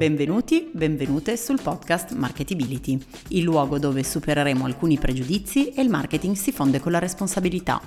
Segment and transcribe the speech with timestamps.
[0.00, 6.52] Benvenuti, benvenute sul podcast Marketability, il luogo dove supereremo alcuni pregiudizi e il marketing si
[6.52, 7.82] fonde con la responsabilità.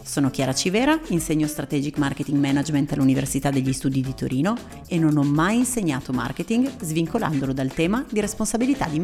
[0.00, 4.54] Sono Chiara Civera, insegno Strategic Marketing Management all'Università degli Studi di Torino
[4.86, 8.98] e non ho mai insegnato marketing svincolandolo dal tema di responsabilità di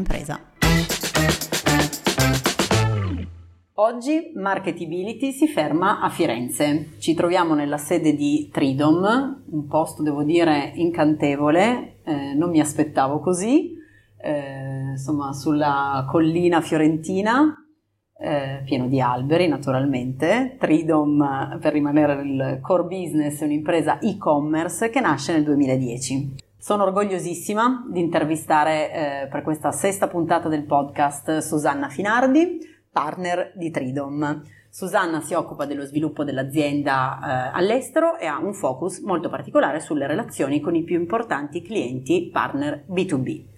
[3.77, 6.89] Oggi Marketability si ferma a Firenze.
[6.99, 13.19] Ci troviamo nella sede di Tridom, un posto devo dire incantevole, eh, non mi aspettavo
[13.19, 13.73] così,
[14.21, 17.65] eh, insomma sulla collina fiorentina,
[18.15, 20.55] eh, pieno di alberi naturalmente.
[20.59, 26.35] Tridom, per rimanere nel core business, è un'impresa e-commerce che nasce nel 2010.
[26.59, 33.71] Sono orgogliosissima di intervistare eh, per questa sesta puntata del podcast Susanna Finardi partner di
[33.71, 34.41] Tridom.
[34.69, 40.07] Susanna si occupa dello sviluppo dell'azienda eh, all'estero e ha un focus molto particolare sulle
[40.07, 43.51] relazioni con i più importanti clienti partner B2B.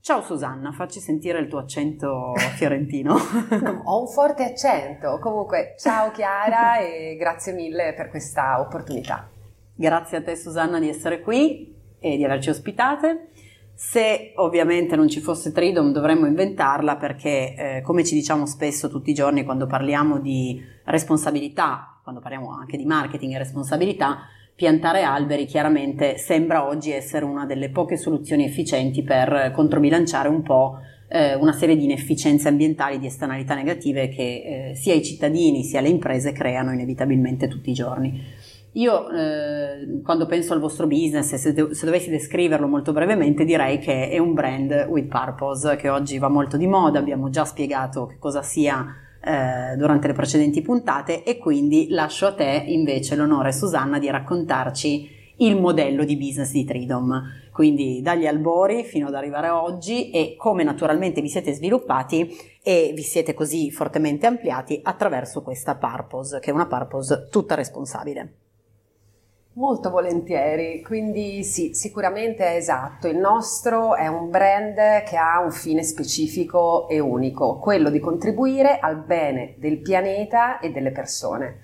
[0.00, 3.16] Ciao Susanna, facci sentire il tuo accento fiorentino.
[3.60, 5.18] no, ho un forte accento.
[5.18, 9.28] Comunque, ciao Chiara e grazie mille per questa opportunità.
[9.74, 13.30] Grazie a te Susanna di essere qui e di averci ospitate.
[13.78, 19.10] Se ovviamente non ci fosse Tridom dovremmo inventarla perché, eh, come ci diciamo spesso tutti
[19.10, 24.20] i giorni quando parliamo di responsabilità, quando parliamo anche di marketing e responsabilità,
[24.54, 30.78] piantare alberi chiaramente sembra oggi essere una delle poche soluzioni efficienti per controbilanciare un po'
[31.08, 35.82] eh, una serie di inefficienze ambientali, di esternalità negative che eh, sia i cittadini sia
[35.82, 38.24] le imprese creano inevitabilmente tutti i giorni.
[38.76, 44.10] Io eh, quando penso al vostro business, se, se, dovessi descriverlo molto brevemente, direi che
[44.10, 48.18] è un brand with purpose, che oggi va molto di moda, abbiamo già spiegato che
[48.18, 48.86] cosa sia
[49.22, 55.14] eh, durante le precedenti puntate e quindi lascio a te invece l'onore, Susanna, di raccontarci
[55.36, 60.34] il modello di business di Tridom, quindi dagli albori fino ad arrivare a oggi e
[60.36, 62.30] come naturalmente vi siete sviluppati
[62.62, 68.44] e vi siete così fortemente ampliati attraverso questa purpose, che è una purpose tutta responsabile.
[69.56, 73.08] Molto volentieri, quindi sì, sicuramente è esatto.
[73.08, 74.74] Il nostro è un brand
[75.04, 80.72] che ha un fine specifico e unico, quello di contribuire al bene del pianeta e
[80.72, 81.60] delle persone.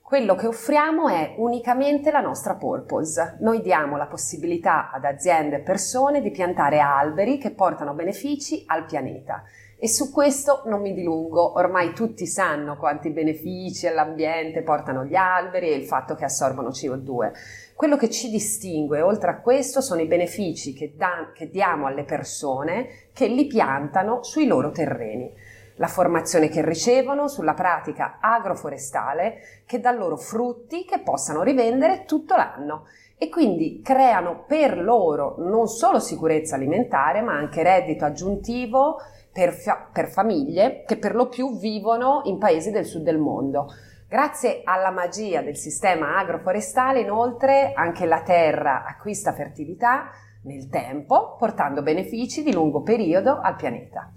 [0.00, 3.38] Quello che offriamo è unicamente la nostra purpose.
[3.40, 8.84] Noi diamo la possibilità ad aziende e persone di piantare alberi che portano benefici al
[8.84, 9.42] pianeta
[9.80, 15.68] e su questo non mi dilungo, ormai tutti sanno quanti benefici all'ambiente portano gli alberi
[15.68, 17.30] e il fatto che assorbono CO2.
[17.76, 22.02] Quello che ci distingue, oltre a questo, sono i benefici che, da, che diamo alle
[22.02, 25.32] persone che li piantano sui loro terreni.
[25.76, 32.34] La formazione che ricevono sulla pratica agroforestale che dà loro frutti che possano rivendere tutto
[32.34, 32.86] l'anno.
[33.16, 38.96] E quindi creano per loro non solo sicurezza alimentare ma anche reddito aggiuntivo
[39.32, 43.68] per, fa- per famiglie che per lo più vivono in paesi del sud del mondo.
[44.08, 50.10] Grazie alla magia del sistema agroforestale, inoltre, anche la terra acquista fertilità
[50.44, 54.10] nel tempo, portando benefici di lungo periodo al pianeta.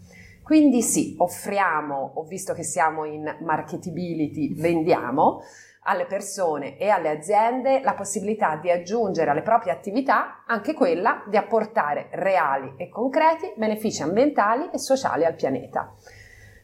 [0.44, 5.42] Quindi sì, offriamo, ho visto che siamo in marketability, vendiamo,
[5.84, 11.38] alle persone e alle aziende la possibilità di aggiungere alle proprie attività anche quella di
[11.38, 15.94] apportare reali e concreti benefici ambientali e sociali al pianeta.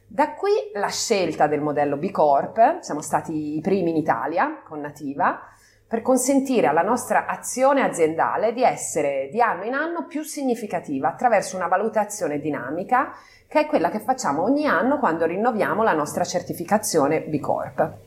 [0.05, 4.79] Da qui la scelta del modello B Corp, siamo stati i primi in Italia con
[4.79, 5.41] Nativa,
[5.88, 11.55] per consentire alla nostra azione aziendale di essere di anno in anno più significativa attraverso
[11.55, 13.13] una valutazione dinamica
[13.47, 18.06] che è quella che facciamo ogni anno quando rinnoviamo la nostra certificazione B Corp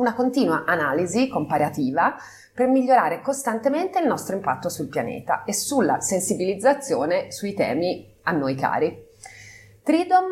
[0.00, 2.16] una continua analisi comparativa
[2.54, 8.54] per migliorare costantemente il nostro impatto sul pianeta e sulla sensibilizzazione sui temi a noi
[8.54, 9.06] cari.
[9.82, 10.30] Tridom,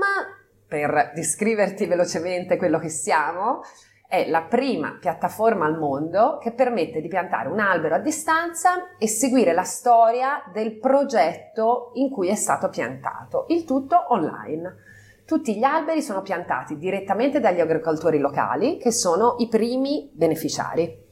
[0.66, 3.60] per descriverti velocemente quello che siamo,
[4.08, 9.06] è la prima piattaforma al mondo che permette di piantare un albero a distanza e
[9.06, 14.87] seguire la storia del progetto in cui è stato piantato, il tutto online.
[15.28, 21.06] Tutti gli alberi sono piantati direttamente dagli agricoltori locali, che sono i primi beneficiari.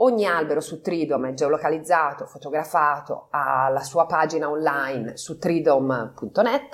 [0.00, 6.72] Ogni albero su Tridom è geolocalizzato, fotografato, ha la sua pagina online su tridom.net,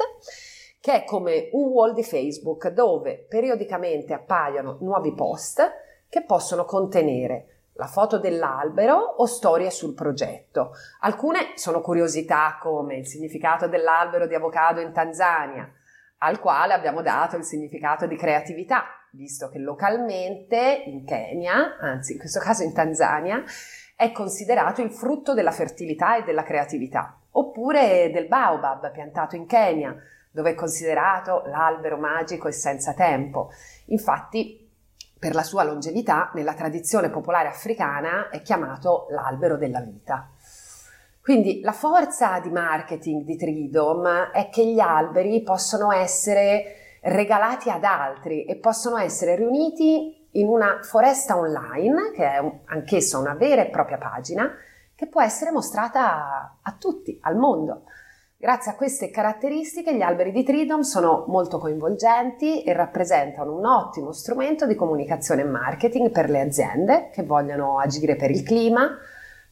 [0.80, 5.62] che è come un wall di Facebook dove periodicamente appaiono nuovi post
[6.08, 10.72] che possono contenere la foto dell'albero o storie sul progetto.
[11.02, 15.72] Alcune sono curiosità come il significato dell'albero di avocado in Tanzania,
[16.22, 22.18] al quale abbiamo dato il significato di creatività, visto che localmente in Kenya, anzi in
[22.18, 23.42] questo caso in Tanzania,
[23.96, 27.16] è considerato il frutto della fertilità e della creatività.
[27.32, 29.94] oppure del baobab piantato in Kenya,
[30.32, 33.50] dove è considerato l'albero magico e senza tempo.
[33.86, 34.68] Infatti,
[35.18, 40.30] per la sua longevità, nella tradizione popolare africana è chiamato l'albero della vita.
[41.30, 47.84] Quindi la forza di marketing di Tridom è che gli alberi possono essere regalati ad
[47.84, 53.70] altri e possono essere riuniti in una foresta online, che è anch'essa una vera e
[53.70, 54.52] propria pagina,
[54.92, 57.84] che può essere mostrata a, tutti, al mondo.
[58.36, 64.10] Grazie a queste caratteristiche gli alberi di Tridom sono molto coinvolgenti e rappresentano un ottimo
[64.10, 68.98] strumento di comunicazione e marketing per le aziende che vogliono agire per il clima,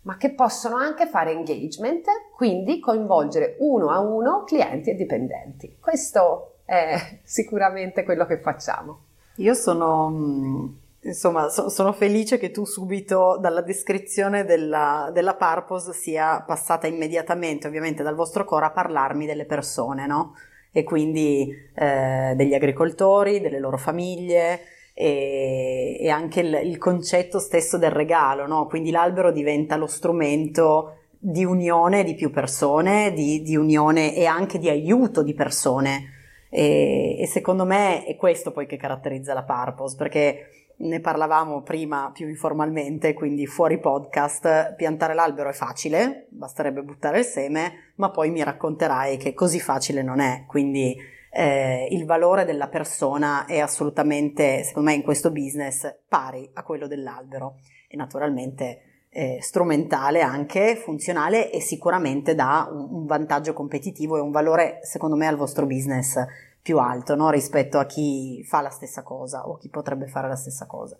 [0.03, 5.77] ma che possono anche fare engagement, quindi coinvolgere uno a uno clienti e dipendenti.
[5.81, 9.01] Questo è sicuramente quello che facciamo.
[9.37, 10.67] Io sono mm,
[11.01, 17.69] Insomma, so, sono felice che tu subito dalla descrizione della, della, purpose sia passata immediatamente,
[17.69, 20.35] ovviamente, dal vostro core a parlarmi delle persone, no?
[20.73, 24.61] E quindi eh, degli agricoltori, delle loro famiglie
[25.01, 28.67] e, e anche il, il, concetto stesso del regalo, no?
[28.67, 34.59] Quindi l'albero diventa lo strumento di unione di più persone, di, di unione e anche
[34.59, 36.15] di aiuto di persone.
[36.51, 42.11] E, e secondo me è questo poi che caratterizza la purpose, perché ne parlavamo prima
[42.13, 48.31] più informalmente, quindi fuori podcast, piantare l'albero è facile, basterebbe buttare il seme, ma poi
[48.31, 50.97] mi racconterai che così facile non è, quindi
[51.31, 56.87] eh, il valore della persona è assolutamente, secondo me, in questo business pari a quello
[56.87, 57.57] dell'albero
[57.89, 64.31] e naturalmente eh, strumentale anche, funzionale e sicuramente dà un, un vantaggio competitivo e un
[64.31, 66.17] valore, secondo me, al vostro business
[66.61, 67.31] più alto no?
[67.31, 70.99] rispetto a chi fa la stessa cosa o chi potrebbe fare la stessa cosa.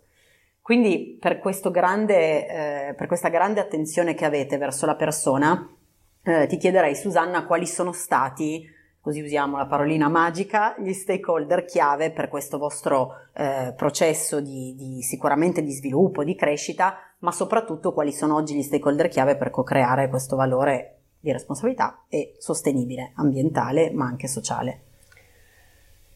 [0.61, 1.41] Quindi per,
[1.71, 5.67] grande, eh, per questa grande attenzione che avete verso la persona,
[6.21, 8.63] eh, ti chiederei Susanna quali sono stati,
[9.01, 15.01] così usiamo la parolina magica, gli stakeholder chiave per questo vostro eh, processo di, di,
[15.01, 20.09] sicuramente di sviluppo, di crescita, ma soprattutto quali sono oggi gli stakeholder chiave per co-creare
[20.09, 24.83] questo valore di responsabilità e sostenibile, ambientale ma anche sociale.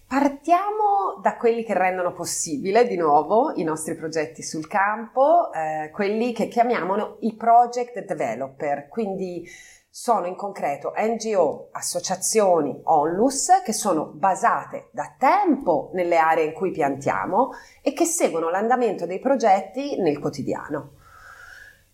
[0.07, 6.33] Partiamo da quelli che rendono possibile di nuovo i nostri progetti sul campo, eh, quelli
[6.33, 9.43] che chiamiamo i project developer, quindi
[9.95, 16.71] sono in concreto NGO, associazioni, onlus che sono basate da tempo nelle aree in cui
[16.71, 20.93] piantiamo e che seguono l'andamento dei progetti nel quotidiano.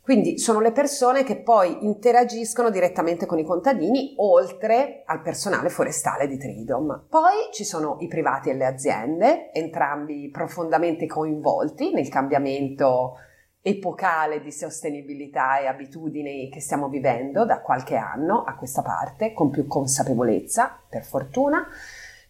[0.01, 6.25] Quindi sono le persone che poi interagiscono direttamente con i contadini oltre al personale forestale
[6.25, 7.07] di Tridom.
[7.10, 13.16] Poi ci sono i privati e le aziende, entrambi profondamente coinvolti nel cambiamento
[13.62, 19.50] epocale di sostenibilità e abitudini che stiamo vivendo da qualche anno a questa parte, con
[19.50, 21.68] più consapevolezza, per fortuna.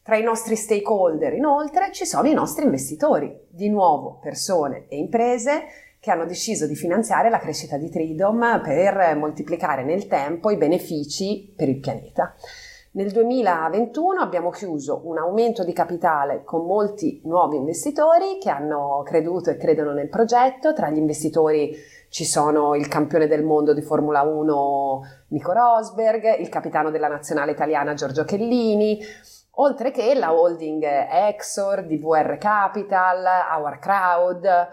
[0.02, 5.66] Tra i nostri stakeholder, inoltre, ci sono i nostri investitori, di nuovo persone e imprese
[6.00, 11.54] che hanno deciso di finanziare la crescita di Tridom per moltiplicare nel tempo i benefici
[11.56, 12.34] per il pianeta.
[12.92, 19.52] Nel 2021 abbiamo chiuso un aumento di capitale con molti nuovi investitori che hanno creduto
[19.52, 20.74] e credono nel progetto.
[20.74, 21.76] Tra gli investitori
[22.10, 27.52] ci sono il campione del mondo di Formula 1 Nico Rosberg, il capitano della nazionale
[27.52, 29.00] italiana Giorgio Chellini,
[29.52, 33.24] oltre che la holding Exor, DVR Capital,
[33.56, 34.68] Our Crowd,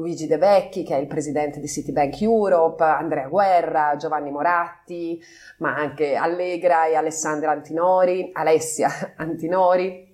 [0.00, 5.20] Luigi De Vecchi, che è il presidente di Citibank Europe, Andrea Guerra, Giovanni Moratti,
[5.58, 10.08] ma anche Allegra e Alessandra Antinori, Alessia Antinori,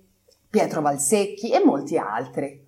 [0.49, 2.65] Pietro Valsecchi e molti altri.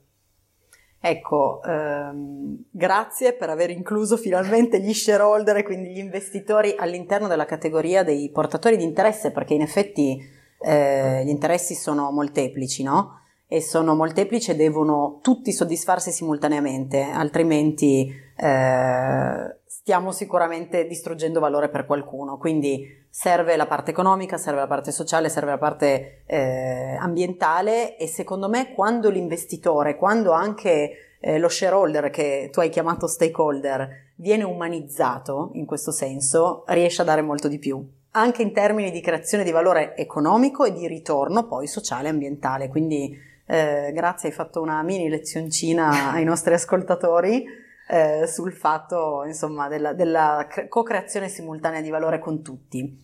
[1.01, 7.45] Ecco, ehm, grazie per aver incluso finalmente gli shareholder e quindi gli investitori all'interno della
[7.45, 10.19] categoria dei portatori di interesse, perché in effetti
[10.61, 13.21] eh, gli interessi sono molteplici, no?
[13.51, 21.87] E sono molteplici e devono tutti soddisfarsi simultaneamente, altrimenti eh, stiamo sicuramente distruggendo valore per
[21.87, 22.37] qualcuno.
[22.37, 28.05] Quindi serve la parte economica, serve la parte sociale, serve la parte eh, ambientale e
[28.07, 34.43] secondo me quando l'investitore, quando anche eh, lo shareholder che tu hai chiamato stakeholder viene
[34.43, 39.43] umanizzato in questo senso, riesce a dare molto di più anche in termini di creazione
[39.43, 42.67] di valore economico e di ritorno poi sociale e ambientale.
[42.67, 43.15] Quindi
[43.51, 47.43] eh, grazie, hai fatto una mini lezioncina ai nostri ascoltatori
[47.87, 52.95] eh, sul fatto, insomma, della, della co-creazione simultanea di valore con tutti.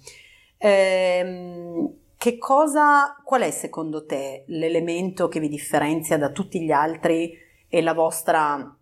[0.59, 7.35] Eh, che cosa, qual è secondo te l'elemento che vi differenzia da tutti gli altri
[7.67, 8.77] e la vostra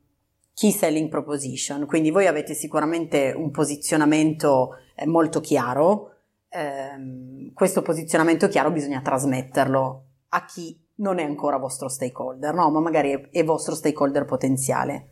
[0.53, 1.85] key selling proposition?
[1.85, 6.15] Quindi voi avete sicuramente un posizionamento eh, molto chiaro,
[6.49, 12.69] ehm, questo posizionamento chiaro bisogna trasmetterlo a chi non è ancora vostro stakeholder, no?
[12.69, 15.07] ma magari è, è vostro stakeholder potenziale.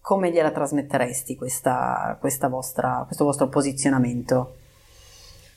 [0.00, 4.56] Come gliela trasmetteresti questa, questa vostra, questo vostro posizionamento?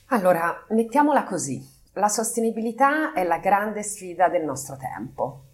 [0.06, 1.64] Allora, mettiamola così.
[1.94, 5.44] La sostenibilità è la grande sfida del nostro tempo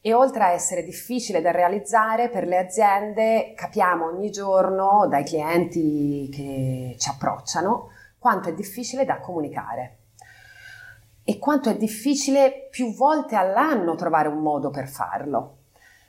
[0.00, 6.28] e oltre a essere difficile da realizzare per le aziende, capiamo ogni giorno dai clienti
[6.30, 10.03] che ci approcciano quanto è difficile da comunicare
[11.24, 15.56] e quanto è difficile più volte all'anno trovare un modo per farlo.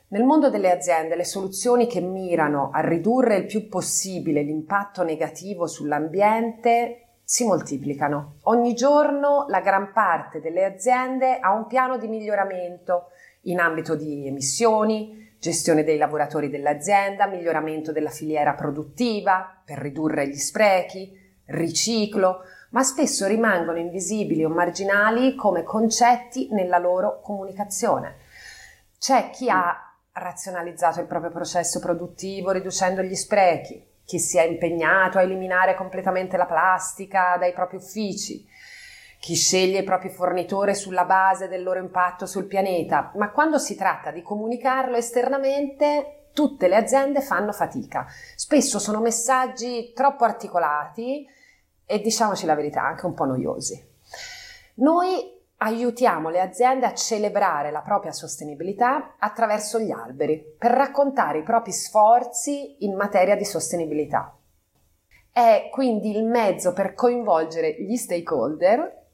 [0.08, 5.66] Nel mondo delle aziende le soluzioni che mirano a ridurre il più possibile l'impatto negativo
[5.66, 8.36] sull'ambiente si moltiplicano.
[8.42, 13.06] Ogni giorno la gran parte delle aziende ha un piano di miglioramento
[13.42, 20.36] in ambito di emissioni, gestione dei lavoratori dell'azienda, miglioramento della filiera produttiva per ridurre gli
[20.36, 21.10] sprechi,
[21.46, 22.42] riciclo,
[22.76, 28.16] ma spesso rimangono invisibili o marginali come concetti nella loro comunicazione.
[28.98, 35.16] C'è chi ha razionalizzato il proprio processo produttivo riducendo gli sprechi, chi si è impegnato
[35.16, 38.46] a eliminare completamente la plastica dai propri uffici,
[39.20, 43.74] chi sceglie i propri fornitori sulla base del loro impatto sul pianeta, ma quando si
[43.74, 48.04] tratta di comunicarlo esternamente tutte le aziende fanno fatica.
[48.34, 51.26] Spesso sono messaggi troppo articolati
[51.86, 53.82] e diciamoci la verità, anche un po' noiosi.
[54.74, 61.42] Noi aiutiamo le aziende a celebrare la propria sostenibilità attraverso gli alberi, per raccontare i
[61.42, 64.36] propri sforzi in materia di sostenibilità.
[65.30, 69.04] È quindi il mezzo per coinvolgere gli stakeholder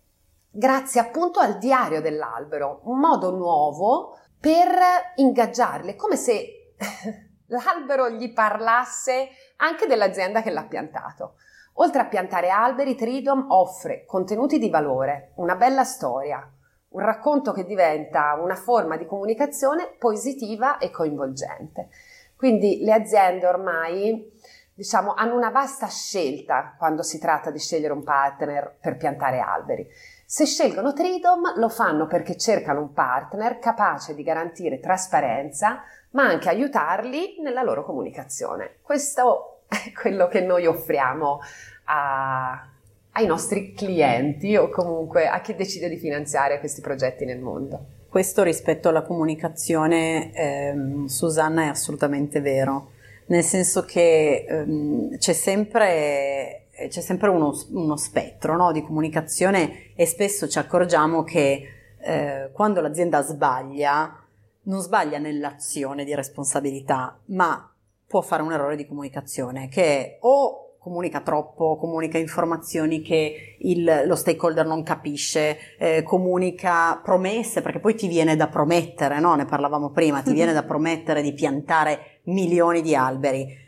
[0.50, 4.68] grazie appunto al diario dell'albero, un modo nuovo per
[5.16, 6.74] ingaggiarle, come se
[7.46, 11.34] l'albero gli parlasse anche dell'azienda che l'ha piantato.
[11.74, 16.46] Oltre a piantare alberi, Tridom offre contenuti di valore, una bella storia,
[16.88, 21.88] un racconto che diventa una forma di comunicazione positiva e coinvolgente.
[22.36, 24.30] Quindi le aziende ormai
[24.74, 29.86] diciamo, hanno una vasta scelta quando si tratta di scegliere un partner per piantare alberi.
[30.26, 36.48] Se scelgono Tridom lo fanno perché cercano un partner capace di garantire trasparenza, ma anche
[36.48, 38.78] aiutarli nella loro comunicazione.
[38.82, 39.51] Questo
[40.00, 41.40] quello che noi offriamo
[41.84, 42.68] a,
[43.12, 47.86] ai nostri clienti o comunque a chi decide di finanziare questi progetti nel mondo.
[48.08, 52.90] Questo rispetto alla comunicazione, ehm, Susanna, è assolutamente vero,
[53.26, 60.04] nel senso che ehm, c'è sempre, c'è sempre uno, uno spettro no, di comunicazione e
[60.04, 61.62] spesso ci accorgiamo che
[61.98, 64.18] eh, quando l'azienda sbaglia,
[64.64, 67.71] non sbaglia nell'azione di responsabilità, ma
[68.12, 74.14] può fare un errore di comunicazione che o comunica troppo, comunica informazioni che il, lo
[74.14, 79.34] stakeholder non capisce, eh, comunica promesse, perché poi ti viene da promettere, no?
[79.34, 83.60] ne parlavamo prima, ti viene da promettere di piantare milioni di alberi.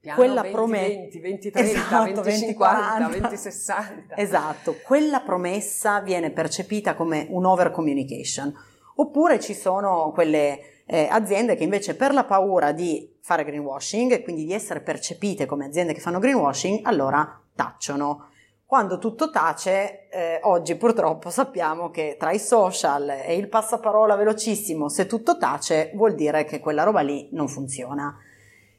[0.00, 4.16] Piano quella promessa 20, 20, 30, esatto, 20, 20 50, 20, 60.
[4.16, 8.52] Esatto, quella promessa viene percepita come un over communication.
[8.96, 14.22] Oppure ci sono quelle eh, aziende che invece per la paura di fare greenwashing e
[14.22, 18.28] quindi di essere percepite come aziende che fanno greenwashing, allora tacciono.
[18.66, 24.90] Quando tutto tace, eh, oggi purtroppo sappiamo che tra i social e il passaparola velocissimo,
[24.90, 28.14] se tutto tace, vuol dire che quella roba lì non funziona.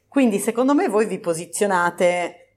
[0.07, 2.49] Quindi secondo me voi vi posizionate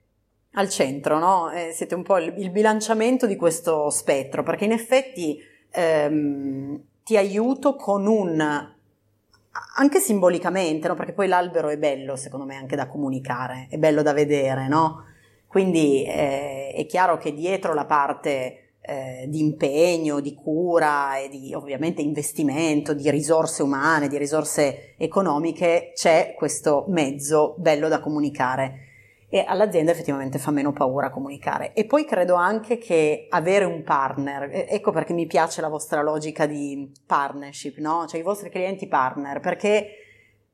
[0.53, 1.51] al centro, no?
[1.51, 5.39] Eh, siete un po' il, il, bilanciamento di questo spettro, perché in effetti
[5.71, 8.75] ehm, ti aiuto con un
[9.77, 10.95] anche simbolicamente, no?
[10.95, 15.05] perché poi l'albero è bello, secondo me, anche da comunicare, è bello da vedere, no?
[15.47, 21.55] Quindi eh, è chiaro che dietro la parte eh, di impegno, di cura e di
[21.55, 28.86] ovviamente investimento, di risorse umane, di risorse economiche, c'è questo mezzo bello da comunicare
[29.29, 31.73] e all'azienda effettivamente fa meno paura comunicare.
[31.73, 36.47] E poi credo anche che avere un partner, ecco perché mi piace la vostra logica
[36.47, 38.07] di partnership, no?
[38.07, 39.89] Cioè i vostri clienti partner, perché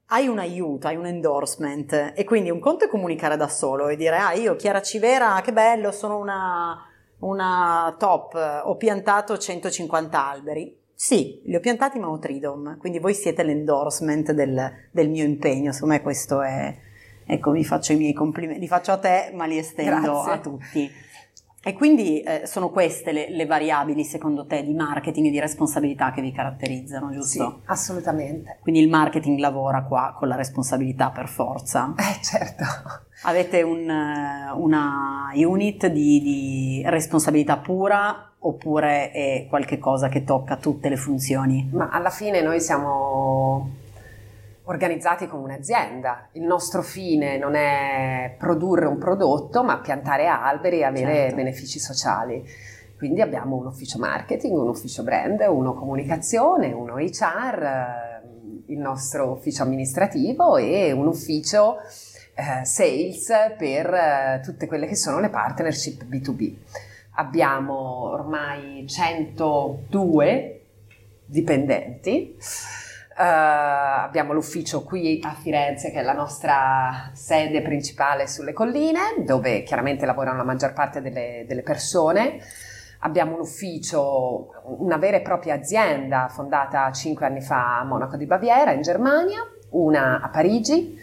[0.07, 3.97] hai un aiuto, hai un endorsement e quindi un conto è comunicare da solo e
[3.97, 6.79] dire ah io Chiara Civera, che bello, sono una,
[7.21, 10.81] una top, ho piantato 150 alberi.
[10.95, 15.73] Sì, li ho piantati ma ho Tridom, quindi voi siete l'endorsement del, del mio impegno,
[15.73, 16.77] secondo me questo è,
[17.33, 20.33] Ecco, vi faccio i miei complimenti, li faccio a te, ma li estendo Grazie.
[20.33, 20.91] a tutti.
[21.65, 26.11] E quindi eh, sono queste le, le, variabili, secondo te, di marketing e di responsabilità
[26.11, 27.61] che vi caratterizzano, giusto?
[27.63, 28.59] Sì, assolutamente.
[28.61, 31.95] Quindi il marketing lavora qua con la responsabilità per forza.
[31.97, 32.65] Eh, certo.
[33.23, 40.97] Avete un, una unit di, di responsabilità pura oppure è qualcosa che tocca tutte le
[40.97, 41.71] funzioni?
[41.73, 43.81] Ma alla fine noi siamo
[44.73, 46.29] organizzati come un'azienda.
[46.33, 51.37] Il nostro fine non è produrre un prodotto, ma piantare alberi e avere certo.
[51.37, 52.45] benefici sociali.
[52.97, 58.21] Quindi abbiamo un ufficio marketing, un ufficio brand, uno comunicazione, uno HR,
[58.67, 61.79] il nostro ufficio amministrativo e un ufficio
[62.35, 66.55] eh, sales per eh, tutte quelle che sono le partnership B2B.
[67.17, 70.65] Abbiamo ormai 102
[71.27, 72.37] dipendenti.
[73.15, 79.63] Uh, abbiamo l'ufficio qui a Firenze, che è la nostra sede principale sulle colline, dove
[79.65, 82.39] chiaramente lavorano la maggior parte delle, delle persone.
[83.01, 88.27] Abbiamo un ufficio, una vera e propria azienda fondata cinque anni fa a Monaco di
[88.27, 89.41] Baviera, in Germania,
[89.71, 90.97] una a Parigi,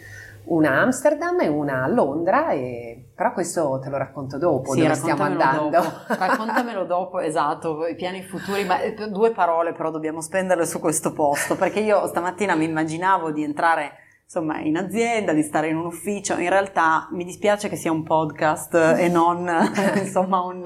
[0.50, 3.10] una a Amsterdam e una a Londra, e...
[3.14, 5.68] però questo te lo racconto dopo, sì, dove stiamo andando.
[5.68, 5.88] Dopo.
[6.08, 11.12] Raccontamelo dopo, esatto, i piani futuri, ma eh, due parole però dobbiamo spenderle su questo
[11.12, 13.92] posto, perché io stamattina mi immaginavo di entrare
[14.24, 18.04] insomma in azienda, di stare in un ufficio, in realtà mi dispiace che sia un
[18.04, 19.48] podcast e non
[19.98, 20.64] insomma un,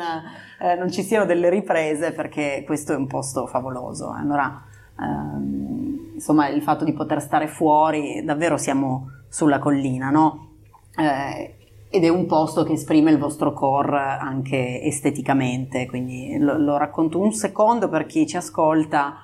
[0.60, 4.10] eh, non ci siano delle riprese perché questo è un posto favoloso.
[4.10, 4.62] Allora
[5.00, 10.50] ehm, insomma il fatto di poter stare fuori, davvero siamo sulla collina, no?
[10.96, 11.56] Eh,
[11.90, 17.18] ed è un posto che esprime il vostro core anche esteticamente, quindi lo, lo racconto
[17.18, 19.16] un secondo per chi ci ascolta,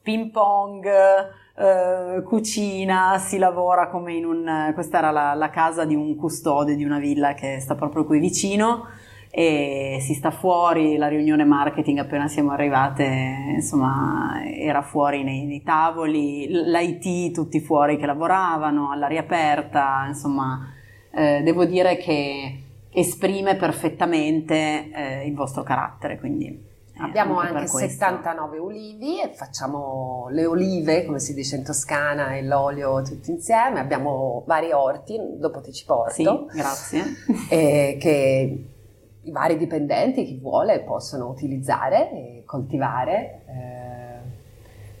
[0.00, 4.70] ping pong, eh, cucina, si lavora come in un...
[4.72, 8.20] questa era la, la, casa di un custode di una villa che sta proprio qui
[8.20, 8.86] vicino
[9.38, 13.04] e si sta fuori, la riunione marketing appena siamo arrivate,
[13.54, 20.72] insomma, era fuori nei, nei tavoli, l'IT tutti fuori che lavoravano, all'aria aperta, insomma,
[21.12, 26.66] eh, devo dire che esprime perfettamente eh, il vostro carattere, quindi
[27.00, 32.42] Abbiamo anche, anche 79 ulivi e facciamo le olive, come si dice in Toscana, e
[32.42, 33.78] l'olio tutti insieme.
[33.78, 36.12] Abbiamo vari orti, dopo ti ci porto.
[36.12, 37.04] Sì, grazie.
[37.50, 38.77] Eh, che
[39.28, 43.42] i vari dipendenti, chi vuole, possono utilizzare e coltivare.
[43.46, 43.88] Eh,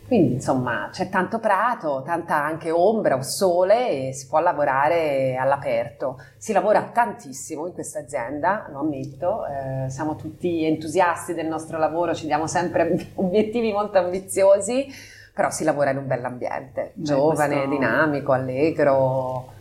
[0.08, 6.18] quindi insomma c'è tanto prato, tanta anche ombra o sole e si può lavorare all'aperto.
[6.38, 12.14] Si lavora tantissimo in questa azienda, lo ammetto, eh, siamo tutti entusiasti del nostro lavoro,
[12.14, 14.86] ci diamo sempre obiettivi molto ambiziosi,
[15.34, 17.70] però si lavora in un bell'ambiente, giovane, questo...
[17.70, 19.56] dinamico, allegro.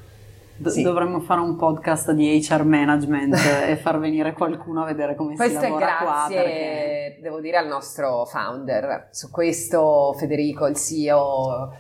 [0.58, 0.82] Do- sì.
[0.82, 3.36] Dovremmo fare un podcast di HR management
[3.68, 6.26] e far venire qualcuno a vedere come questo si lavora qua.
[6.26, 7.22] Questo è grazie, perché...
[7.22, 9.10] devo dire, al nostro founder.
[9.12, 11.74] Su questo Federico, il CEO,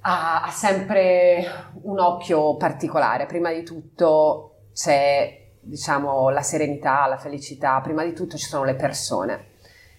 [0.00, 1.44] ha, ha sempre
[1.82, 3.26] un occhio particolare.
[3.26, 7.80] Prima di tutto c'è, diciamo, la serenità, la felicità.
[7.82, 9.54] Prima di tutto ci sono le persone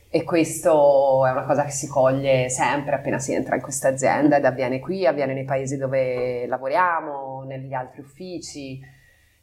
[0.10, 4.38] e questo è una cosa che si coglie sempre appena si entra in questa azienda
[4.38, 8.80] ed avviene qui, avviene nei paesi dove lavoriamo, negli altri uffici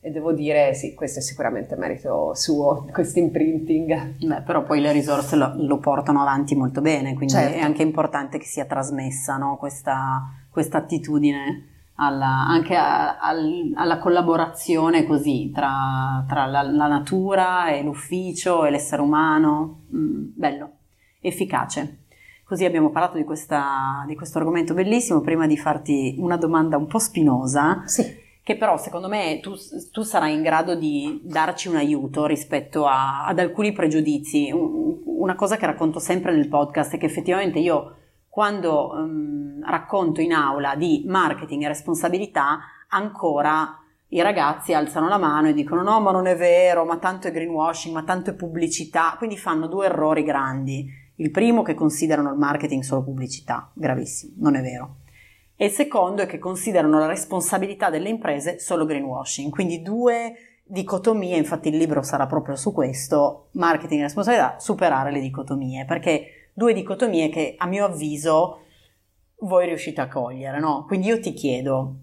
[0.07, 4.17] e devo dire sì, questo è sicuramente merito suo, questo imprinting.
[4.23, 7.57] Beh, però poi le risorse lo, lo, portano avanti molto bene, quindi certo.
[7.57, 9.57] è anche importante che sia trasmessa no?
[9.57, 17.69] questa, questa attitudine alla, anche a, al, alla collaborazione così tra, tra la, la, natura
[17.71, 19.85] e l'ufficio e l'essere umano.
[19.95, 20.71] Mm, bello,
[21.21, 22.04] efficace.
[22.45, 25.21] Così abbiamo parlato di, questa, di, questo argomento bellissimo.
[25.21, 28.05] Prima di farti una domanda un po' spinosa, sì.
[28.43, 29.55] che però secondo me tu,
[29.91, 34.51] tu, sarai in grado di darci un aiuto rispetto a, ad alcuni pregiudizi.
[34.53, 37.97] Una cosa che racconto sempre nel podcast è che effettivamente io
[38.29, 43.79] quando um, racconto in aula di marketing e responsabilità, ancora
[44.09, 47.33] i ragazzi alzano la mano e dicono no, ma non è vero, ma tanto è
[47.33, 51.03] greenwashing, ma tanto è pubblicità, quindi fanno due errori grandi.
[51.17, 54.97] Il primo che considerano il marketing solo pubblicità, gravissimo, non è vero.
[55.57, 61.37] E il secondo è che considerano la responsabilità delle imprese solo greenwashing, quindi due dicotomie,
[61.37, 66.73] infatti il libro sarà proprio su questo, marketing e responsabilità, superare le dicotomie, perché due
[66.73, 68.61] dicotomie che a mio avviso
[69.41, 70.85] voi riuscite a cogliere, no?
[70.87, 71.97] Quindi io ti chiedo,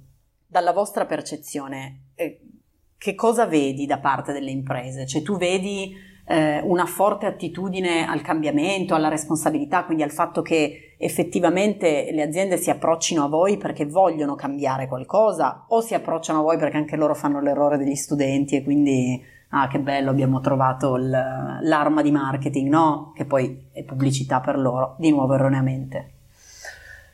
[0.45, 2.39] dalla vostra percezione, eh,
[2.97, 5.07] che cosa vedi da parte delle imprese?
[5.07, 5.93] Cioè tu vedi
[6.25, 12.57] eh, una forte attitudine al cambiamento, alla responsabilità, quindi al fatto che effettivamente le aziende
[12.57, 16.95] si approccino a voi perché vogliono cambiare qualcosa o si approcciano a voi perché anche
[16.95, 22.69] loro fanno l'errore degli studenti e quindi ah che bello abbiamo trovato l'arma di marketing,
[22.69, 23.11] no?
[23.15, 26.10] Che poi è pubblicità per loro, di nuovo erroneamente.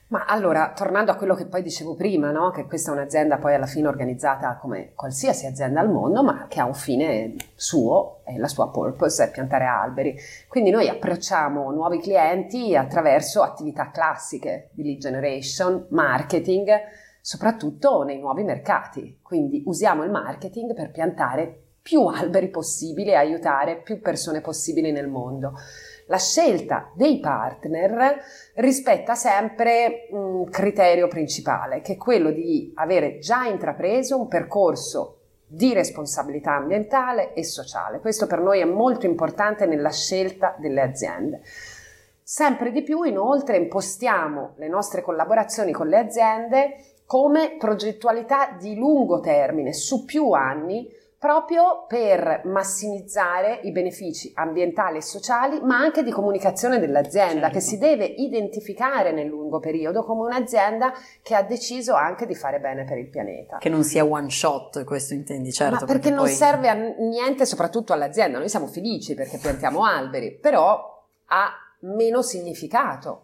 [0.09, 2.49] Ma allora, tornando a quello che poi dicevo prima, no?
[2.51, 6.61] che questa è un'azienda poi alla fine organizzata come qualsiasi azienda al mondo, ma che
[6.61, 10.15] ha un fine suo e la sua purpose è piantare alberi.
[10.47, 16.69] Quindi noi approcciamo nuovi clienti attraverso attività classiche di lead generation, marketing,
[17.19, 19.19] soprattutto nei nuovi mercati.
[19.21, 25.09] Quindi usiamo il marketing per piantare più alberi possibili e aiutare più persone possibili nel
[25.09, 25.53] mondo
[26.07, 28.21] la scelta dei partner
[28.55, 35.13] rispetta sempre un criterio principale, che è quello di avere già intrapreso un percorso
[35.45, 37.99] di responsabilità ambientale e sociale.
[37.99, 41.41] Questo per noi è molto importante nella scelta delle aziende.
[42.21, 49.21] Sempre di più, inoltre, impostiamo le nostre collaborazioni con le aziende come progettualità di lungo
[49.21, 56.11] termine, su più anni, proprio per massimizzare i benefici ambientali e sociali, ma anche di
[56.11, 57.55] comunicazione dell'azienda, certo.
[57.55, 62.59] che si deve identificare nel lungo periodo come un'azienda che ha deciso anche di fare
[62.59, 63.57] bene per il pianeta.
[63.57, 65.73] Che non sia one shot, questo intendi, certo.
[65.73, 68.37] Ma perché, perché non serve a niente, soprattutto all'azienda.
[68.37, 73.23] Noi siamo felici perché piantiamo alberi, però ha meno significato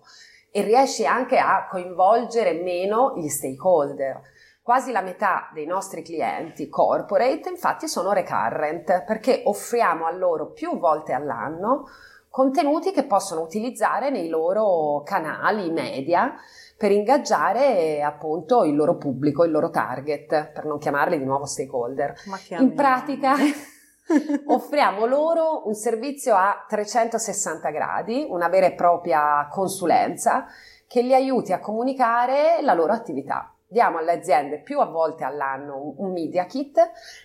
[0.56, 4.22] e riesce anche a coinvolgere meno gli stakeholder.
[4.64, 10.80] Quasi la metà dei nostri clienti corporate infatti sono recurrent perché offriamo a loro più
[10.80, 11.90] volte all'anno
[12.30, 16.34] contenuti che possono utilizzare nei loro canali media
[16.78, 22.14] per ingaggiare appunto il loro pubblico, il loro target, per non chiamarli di nuovo stakeholder.
[22.60, 23.36] In pratica
[24.48, 30.46] offriamo loro un servizio a 360 gradi, una vera e propria consulenza
[30.88, 35.96] che li aiuti a comunicare la loro attività diamo alle aziende più a volte all'anno
[35.98, 36.80] un media kit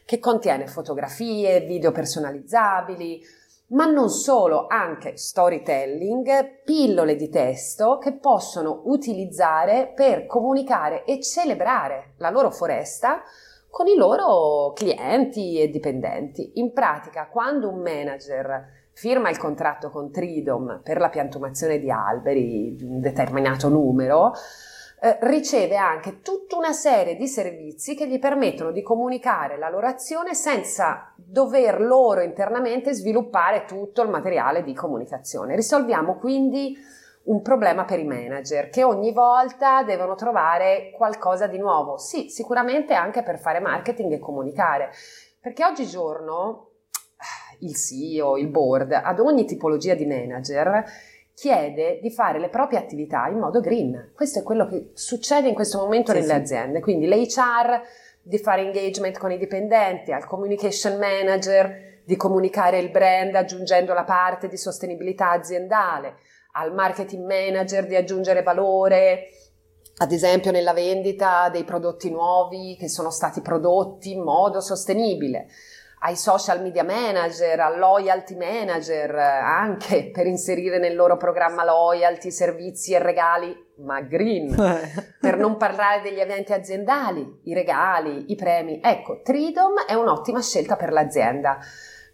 [0.07, 3.23] che contiene fotografie, video personalizzabili,
[3.69, 12.15] ma non solo, anche storytelling, pillole di testo che possono utilizzare per comunicare e celebrare
[12.17, 13.21] la loro foresta
[13.69, 16.53] con i loro clienti e dipendenti.
[16.55, 22.75] In pratica, quando un manager firma il contratto con Tridom per la piantumazione di alberi
[22.75, 24.33] di un determinato numero,
[25.01, 29.87] eh, riceve anche tutta una serie di servizi che gli permettono di comunicare la loro
[29.87, 35.55] azione senza dover loro internamente sviluppare tutto il materiale di comunicazione.
[35.55, 36.77] Risolviamo quindi
[37.25, 41.99] un problema per i manager che ogni volta devono trovare qualcosa di nuovo.
[41.99, 44.91] Sì, sicuramente anche per fare marketing e comunicare,
[45.41, 46.71] perché oggigiorno
[47.19, 50.85] eh, il CEO, il board, ad ogni tipologia di manager
[51.39, 54.11] chiede di fare le proprie attività in modo green.
[54.13, 56.39] Questo è quello che succede in questo momento sì, nelle sì.
[56.41, 56.81] aziende.
[56.81, 57.81] Quindi l'HR
[58.21, 64.03] di fare engagement con i dipendenti, al communication manager di comunicare il brand aggiungendo la
[64.03, 66.17] parte di sostenibilità aziendale,
[66.55, 69.29] al marketing manager di aggiungere valore,
[69.99, 75.47] ad esempio nella vendita dei prodotti nuovi che sono stati prodotti in modo sostenibile
[76.01, 82.93] ai social media manager, al loyalty manager, anche per inserire nel loro programma loyalty, servizi
[82.93, 84.55] e regali, ma green,
[85.21, 88.81] per non parlare degli eventi aziendali, i regali, i premi.
[88.83, 91.59] Ecco, Tridom è un'ottima scelta per l'azienda,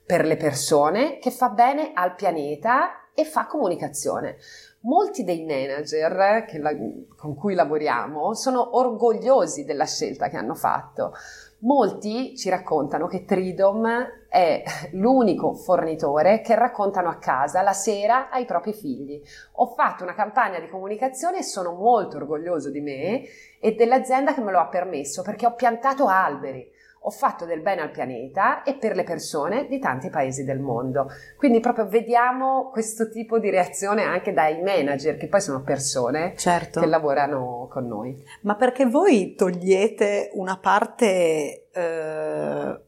[0.04, 4.36] per le persone, che fa bene al pianeta e fa comunicazione.
[4.80, 6.12] Molti dei manager
[6.58, 6.72] la,
[7.16, 11.12] con cui lavoriamo sono orgogliosi della scelta che hanno fatto
[11.58, 13.88] Molti ci raccontano che Tridom
[14.28, 14.62] è
[14.92, 19.22] l'unico fornitore che raccontano a casa la sera ai propri figli.
[19.52, 23.22] Ho fatto una campagna di comunicazione e sono molto orgoglioso di me
[23.60, 26.70] e dell'azienda che me lo ha permesso perché ho piantato alberi
[27.06, 31.08] ho fatto del bene al pianeta e per le persone di tanti paesi del mondo.
[31.36, 36.80] Quindi proprio vediamo questo tipo di reazione anche dai manager, che poi sono persone certo.
[36.80, 38.16] che lavorano con noi.
[38.42, 42.80] Ma perché voi togliete una parte eh,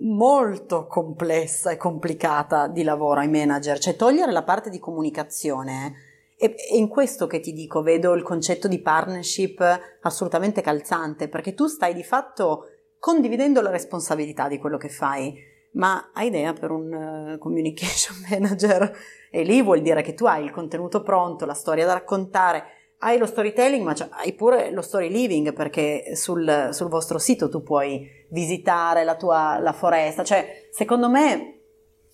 [0.00, 5.94] molto complessa e complicata di lavoro ai manager, cioè togliere la parte di comunicazione.
[6.36, 11.66] E, in questo che ti dico, vedo il concetto di partnership assolutamente calzante, perché tu
[11.66, 12.69] stai di fatto
[13.00, 15.48] condividendo la responsabilità di quello che fai.
[15.72, 18.92] Ma hai idea per un uh, communication manager?
[19.30, 22.64] E lì vuol dire che tu hai il contenuto pronto, la storia da raccontare,
[22.98, 27.62] hai lo storytelling, ma hai pure lo story living perché sul, sul vostro sito tu
[27.62, 30.22] puoi visitare la tua la foresta.
[30.22, 31.60] Cioè, secondo me,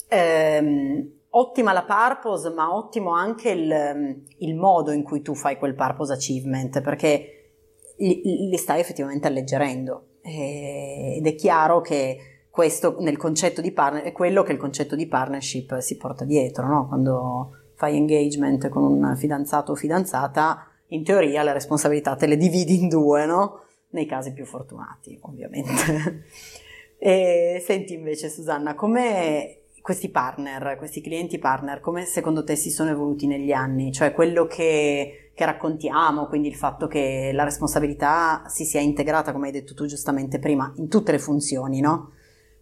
[0.09, 5.75] ehm, ottima la purpose, ma ottimo anche il, il, modo in cui tu fai quel
[5.75, 7.37] purpose achievement perché
[7.99, 10.16] li, li stai effettivamente alleggerendo.
[10.27, 12.19] Eh, ed è chiaro che
[12.51, 16.67] questo nel concetto di partner è quello che il concetto di partnership si porta dietro,
[16.67, 16.89] no?
[16.89, 22.81] quando fai engagement con un fidanzato o fidanzata in teoria le responsabilità te le dividi
[22.81, 23.61] in due, no?
[23.91, 26.25] Nei casi più fortunati, ovviamente.
[26.99, 32.91] e senti invece Susanna, come questi partner, questi clienti partner, come secondo te si sono
[32.91, 33.93] evoluti negli anni?
[33.93, 39.49] Cioè quello che, che raccontiamo, quindi il fatto che la responsabilità si sia integrata, come
[39.49, 42.13] hai detto tu giustamente prima, in tutte le funzioni, no?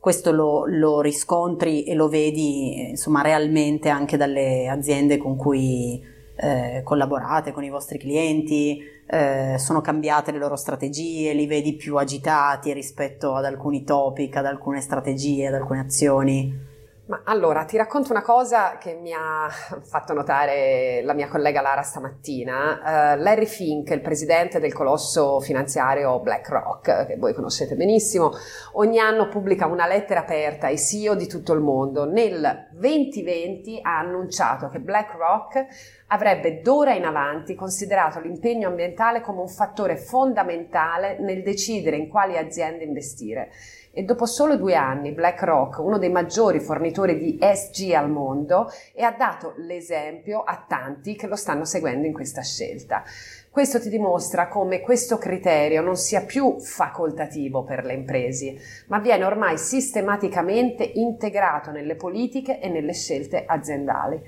[0.01, 6.03] Questo lo, lo riscontri e lo vedi insomma realmente anche dalle aziende con cui
[6.35, 11.97] eh, collaborate con i vostri clienti, eh, sono cambiate le loro strategie, li vedi più
[11.97, 16.73] agitati rispetto ad alcuni topic, ad alcune strategie, ad alcune azioni.
[17.07, 19.47] Ma allora ti racconto una cosa che mi ha
[19.85, 23.17] fatto notare la mia collega Lara stamattina.
[23.17, 28.31] Uh, Larry Fink, il presidente del colosso finanziario BlackRock, che voi conoscete benissimo,
[28.73, 32.07] ogni anno pubblica una lettera aperta ai CEO di tutto il mondo.
[32.07, 35.67] Nel 2020 ha annunciato che BlackRock
[36.07, 42.39] avrebbe d'ora in avanti considerato l'impegno ambientale come un fattore fondamentale nel decidere in quali
[42.39, 43.51] aziende investire
[43.95, 49.03] e dopo solo due anni BlackRock, uno dei maggiori fornitori di SG al mondo, e
[49.03, 53.05] ha dato l'esempio a tanti che lo stanno seguendo in questa scelta.
[53.51, 58.57] Questo ti dimostra come questo criterio non sia più facoltativo per le imprese,
[58.89, 64.21] ma viene ormai sistematicamente integrato nelle politiche e nelle scelte aziendali.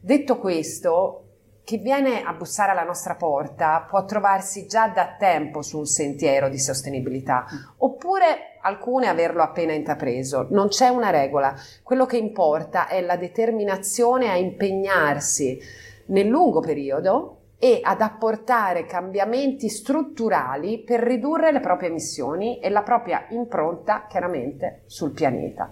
[0.00, 1.24] Detto questo,
[1.70, 6.48] chi viene a bussare alla nostra porta può trovarsi già da tempo su un sentiero
[6.48, 10.48] di sostenibilità, oppure alcune averlo appena intrapreso.
[10.50, 11.54] Non c'è una regola,
[11.84, 15.60] quello che importa è la determinazione a impegnarsi
[16.06, 22.82] nel lungo periodo e ad apportare cambiamenti strutturali per ridurre le proprie emissioni e la
[22.82, 25.70] propria impronta chiaramente sul pianeta.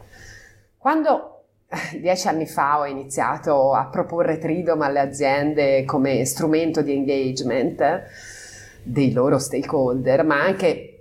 [0.76, 1.37] Quando
[2.00, 8.04] Dieci anni fa ho iniziato a proporre Tridom alle aziende come strumento di engagement
[8.82, 10.94] dei loro stakeholder, ma anche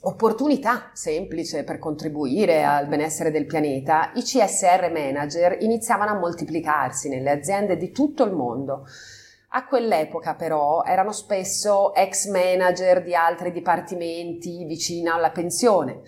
[0.00, 7.30] opportunità semplice per contribuire al benessere del pianeta, i CSR manager iniziavano a moltiplicarsi nelle
[7.30, 8.86] aziende di tutto il mondo.
[9.48, 16.00] A quell'epoca però erano spesso ex manager di altri dipartimenti vicino alla pensione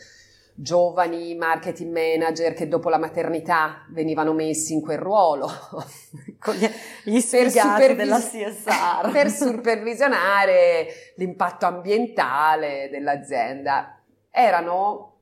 [0.59, 5.47] giovani marketing manager che dopo la maternità venivano messi in quel ruolo
[6.41, 14.01] con gli, per, supervis- della CSR per supervisionare l'impatto ambientale dell'azienda.
[14.31, 15.13] Erano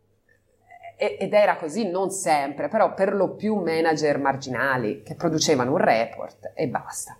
[0.97, 6.53] ed era così non sempre, però per lo più manager marginali che producevano un report
[6.55, 7.19] e basta.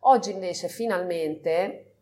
[0.00, 1.94] Oggi invece finalmente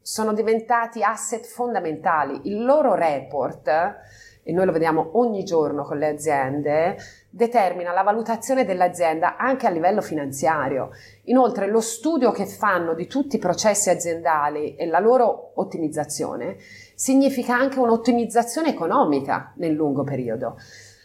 [0.00, 2.40] sono diventati asset fondamentali.
[2.44, 4.00] Il loro report
[4.44, 6.96] e noi lo vediamo ogni giorno con le aziende,
[7.30, 10.90] determina la valutazione dell'azienda anche a livello finanziario.
[11.24, 16.56] Inoltre lo studio che fanno di tutti i processi aziendali e la loro ottimizzazione
[16.94, 20.56] significa anche un'ottimizzazione economica nel lungo periodo.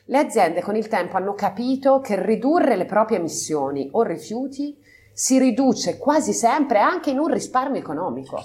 [0.05, 4.77] Le aziende con il tempo hanno capito che ridurre le proprie emissioni o rifiuti
[5.13, 8.41] si riduce quasi sempre anche in un risparmio economico.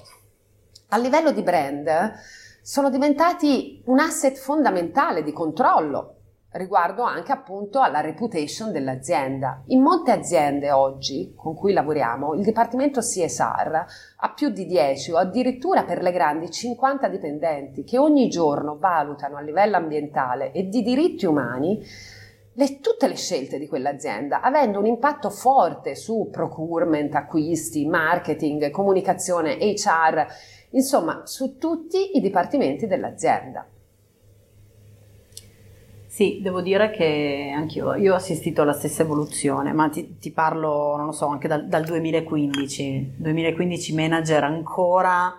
[0.88, 1.88] A livello di brand,
[2.64, 6.18] sono diventati un asset fondamentale di controllo
[6.53, 9.62] riguardo anche appunto alla reputation dell'azienda.
[9.68, 13.85] In molte aziende oggi con cui lavoriamo il dipartimento CSR
[14.16, 19.38] ha più di 10 o addirittura per le grandi 50 dipendenti che ogni giorno valutano
[19.38, 21.85] a livello ambientale e di diritti umani
[22.55, 29.57] le, tutte le scelte di quell'azienda, avendo un impatto forte su procurement, acquisti, marketing, comunicazione,
[29.57, 30.27] HR
[30.72, 33.66] insomma su tutti i dipartimenti dell'azienda.
[36.06, 40.94] Sì, devo dire che anch'io io ho assistito alla stessa evoluzione, ma ti, ti parlo,
[40.96, 43.14] non lo so, anche dal, dal 2015.
[43.16, 45.35] 2015 manager ancora,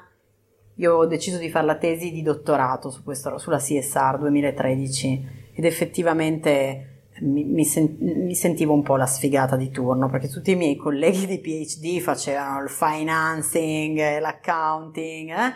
[0.76, 5.66] io ho deciso di fare la tesi di dottorato su questo, sulla CSR 2013 ed
[5.66, 6.93] effettivamente
[7.24, 10.76] mi, mi, sen- mi, sentivo un po' la sfigata di turno perché tutti i miei
[10.76, 15.54] colleghi di PhD facevano il financing, l'accounting eh?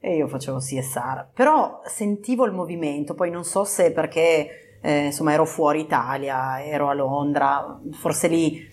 [0.00, 1.28] e io facevo CSR.
[1.32, 6.88] Però sentivo il movimento, poi non so se perché eh, insomma ero fuori Italia, ero
[6.88, 8.72] a Londra, forse lì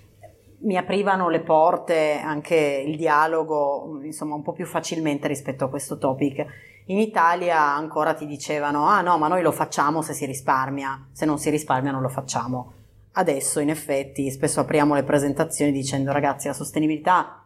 [0.63, 5.97] mi aprivano le porte anche il dialogo insomma un po' più facilmente rispetto a questo
[5.97, 6.45] topic
[6.91, 11.25] in Italia ancora ti dicevano, ah no, ma noi lo facciamo se si risparmia, se
[11.25, 12.73] non si risparmia non lo facciamo.
[13.13, 17.41] Adesso in effetti spesso apriamo le presentazioni dicendo ragazzi la sostenibilità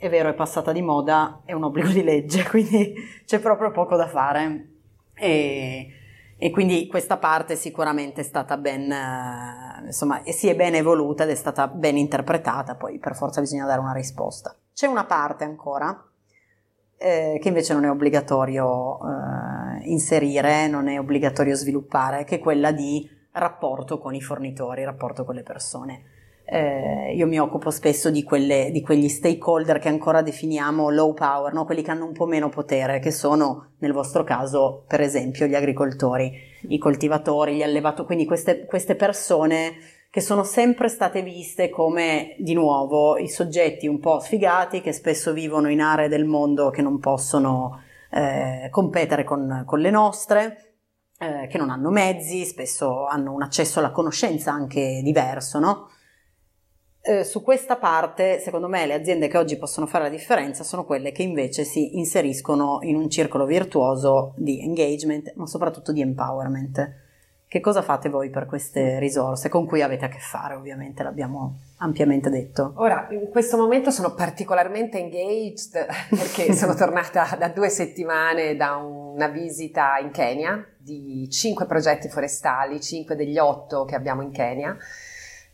[0.00, 2.94] è vero è passata di moda, è un obbligo di legge, quindi
[3.26, 4.68] c'è proprio poco da fare.
[5.14, 5.88] E,
[6.38, 11.30] e quindi questa parte sicuramente è stata ben, eh, insomma, si è ben evoluta ed
[11.30, 14.56] è stata ben interpretata, poi per forza bisogna dare una risposta.
[14.72, 16.09] C'è una parte ancora
[17.02, 22.72] eh, che invece non è obbligatorio eh, inserire, non è obbligatorio sviluppare, che è quella
[22.72, 26.02] di rapporto con i fornitori, rapporto con le persone.
[26.44, 31.54] Eh, io mi occupo spesso di, quelle, di, quegli stakeholder che ancora definiamo low power,
[31.54, 31.64] no?
[31.64, 35.54] quelli che hanno un po' meno potere, che sono nel vostro caso per esempio gli
[35.54, 36.32] agricoltori,
[36.68, 39.72] i coltivatori, gli allevatori, quindi queste, queste persone
[40.10, 45.32] che sono sempre state viste come di nuovo i soggetti un po' sfigati che spesso
[45.32, 50.74] vivono in aree del mondo che non possono eh, competere con, con, le nostre,
[51.16, 55.88] eh, che non hanno mezzi, spesso hanno un accesso alla conoscenza anche diverso, no?
[57.02, 60.84] Eh, su questa parte, secondo me, le aziende che oggi possono fare la differenza sono
[60.84, 67.09] quelle che invece si inseriscono in un circolo virtuoso di engagement, ma soprattutto di empowerment.
[67.50, 70.54] Che cosa fate voi per queste risorse con cui avete a che fare?
[70.54, 72.74] Ovviamente l'abbiamo ampiamente detto.
[72.76, 75.84] Ora, in questo momento sono particolarmente engaged
[76.16, 82.80] perché sono tornata da due settimane da una visita in Kenya di cinque progetti forestali,
[82.80, 84.76] cinque degli otto che abbiamo in Kenya.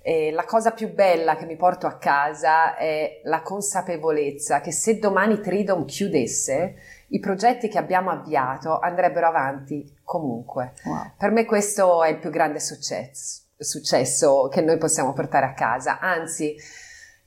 [0.03, 4.99] E la cosa più bella che mi porto a casa è la consapevolezza che se
[4.99, 6.75] domani Tridom chiudesse,
[7.09, 10.75] i progetti che abbiamo avviato andrebbero avanti comunque.
[10.85, 11.13] Wow.
[11.17, 15.99] Per me questo è il più grande successo, successo che noi possiamo portare a casa,
[16.01, 16.57] anzi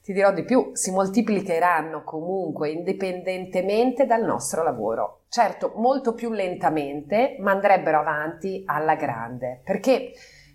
[0.01, 5.21] ti dirò di più, si moltiplicheranno comunque indipendentemente dal nostro lavoro.
[5.29, 10.11] Certo, molto più lentamente, ma andrebbero avanti alla grande, perché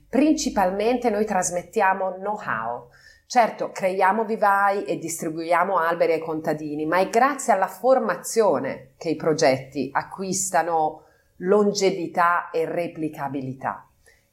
[0.09, 2.89] principalmente noi trasmettiamo know-how,
[3.27, 9.17] Certo, creiamo vivai e distribuiamo alberi ai contadini, ma è grazie alla formazione che i
[9.17, 11.03] progetti acquistano
[11.39, 13.89] longevità e replicabilità.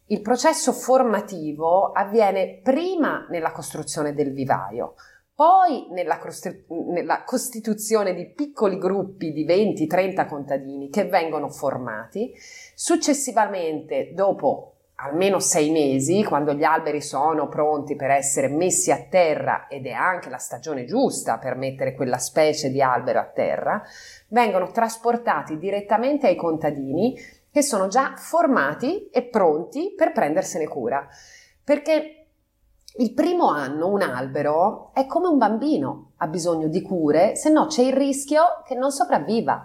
[0.08, 4.96] Il processo formativo avviene prima nella costruzione del vivaio,
[5.34, 12.32] poi nella, costru- nella, costituzione di piccoli gruppi di 20-30 contadini che vengono formati,
[12.76, 19.68] successivamente dopo almeno sei mesi, quando gli alberi sono pronti per essere messi a terra
[19.68, 23.82] ed è anche la stagione giusta per mettere quella specie di albero a terra,
[24.28, 27.16] vengono trasportati direttamente ai contadini
[27.52, 31.08] che sono già formati e pronti per prendersene cura.
[31.64, 32.28] Perché
[32.98, 37.66] il primo anno un albero è come un bambino, ha bisogno di cure, se no
[37.66, 39.64] c'è il rischio che non sopravviva.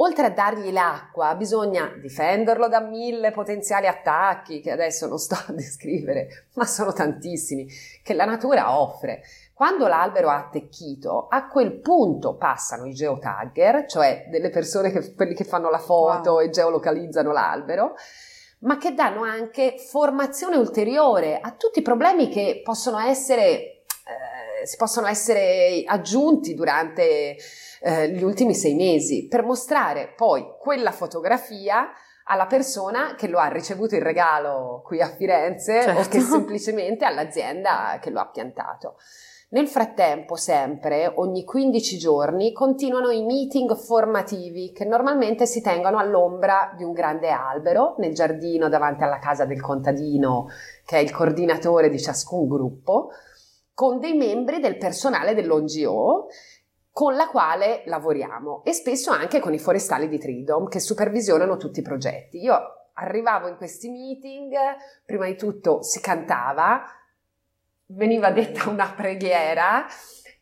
[0.00, 5.52] Oltre a dargli l'acqua, bisogna difenderlo da mille potenziali attacchi che adesso non sto a
[5.52, 7.66] descrivere, ma sono tantissimi,
[8.04, 9.22] che la natura offre.
[9.52, 15.34] Quando l'albero ha attecchito, a quel punto passano i geotagger, cioè delle persone che, quelli
[15.34, 16.40] che fanno la foto wow.
[16.42, 17.94] e geolocalizzano l'albero,
[18.60, 23.77] ma che danno anche formazione ulteriore a tutti i problemi che possono essere,
[24.64, 27.36] si possono essere aggiunti durante
[27.80, 31.88] eh, gli ultimi sei mesi per mostrare poi quella fotografia
[32.24, 36.00] alla persona che lo ha ricevuto in regalo qui a Firenze certo.
[36.00, 38.96] o che semplicemente all'azienda che lo ha piantato.
[39.50, 46.74] Nel frattempo, sempre, ogni 15 giorni, continuano i meeting formativi che normalmente si tengono all'ombra
[46.76, 50.48] di un grande albero nel giardino davanti alla casa del contadino,
[50.84, 53.08] che è il coordinatore di ciascun gruppo,
[53.78, 56.26] con dei membri del personale dell'ONGO
[56.90, 61.78] con la quale lavoriamo e spesso anche con i forestali di Tridom che supervisionano tutti
[61.78, 62.42] i progetti.
[62.42, 62.58] Io
[62.94, 64.52] arrivavo in questi meeting,
[65.06, 66.86] prima di tutto si cantava,
[67.90, 69.86] veniva detta una preghiera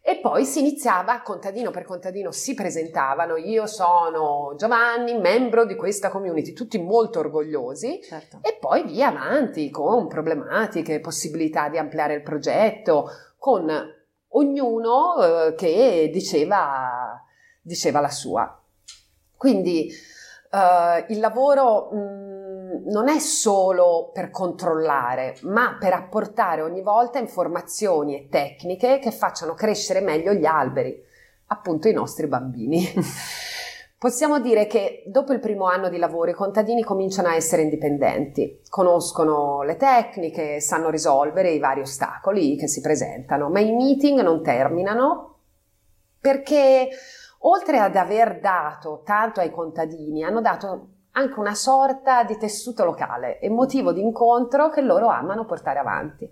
[0.09, 6.11] e poi si iniziava contadino per contadino, si presentavano, io sono Giovanni, membro di questa
[6.11, 8.39] community, tutti molto orgogliosi certo.
[8.41, 13.11] e poi via avanti con problematiche, possibilità di ampliare il progetto,
[13.47, 13.71] con
[14.31, 17.23] ognuno eh, che diceva,
[17.63, 18.61] diceva, la sua.
[19.37, 26.83] Quindi eh, il lavoro mh, mm, non è solo per controllare, ma per apportare ogni
[26.83, 31.01] volta informazioni e tecniche che facciano crescere meglio gli alberi,
[31.47, 32.85] appunto i nostri bambini.
[34.07, 38.61] Possiamo dire che dopo il primo anno di lavoro i contadini cominciano a essere indipendenti,
[38.69, 44.45] conoscono le tecniche, sanno risolvere i vari ostacoli che si presentano, ma i meeting non
[44.45, 45.39] terminano
[46.21, 46.89] perché
[47.39, 53.41] oltre ad aver dato tanto ai contadini, hanno dato anche una sorta di tessuto locale
[53.41, 56.31] e motivo di incontro che loro amano portare avanti.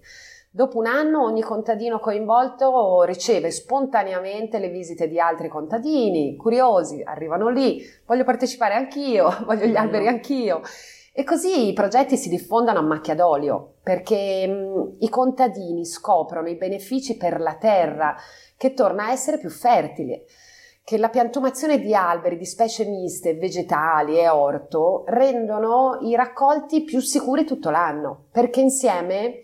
[0.57, 7.49] Dopo un anno ogni contadino coinvolto riceve spontaneamente le visite di altri contadini, curiosi, arrivano
[7.49, 10.61] lì, voglio partecipare anch'io, voglio gli alberi anch'io.
[11.13, 16.55] E così i progetti si diffondono a macchia d'olio, perché mh, i contadini scoprono i
[16.55, 18.15] benefici per la terra,
[18.57, 20.27] che torna a essere più fertile,
[20.85, 27.01] che la piantumazione di alberi di specie miste, vegetali e orto rendono i raccolti più
[27.01, 29.41] sicuri tutto l'anno, perché insieme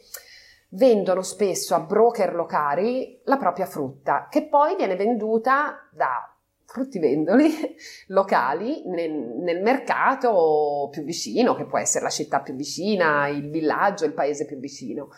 [0.71, 7.51] vendono spesso a broker locali la propria frutta, che poi viene venduta da fruttivendoli
[8.09, 14.05] locali nel, nel, mercato più vicino, che può essere la città più vicina, il villaggio,
[14.05, 15.09] il paese più vicino.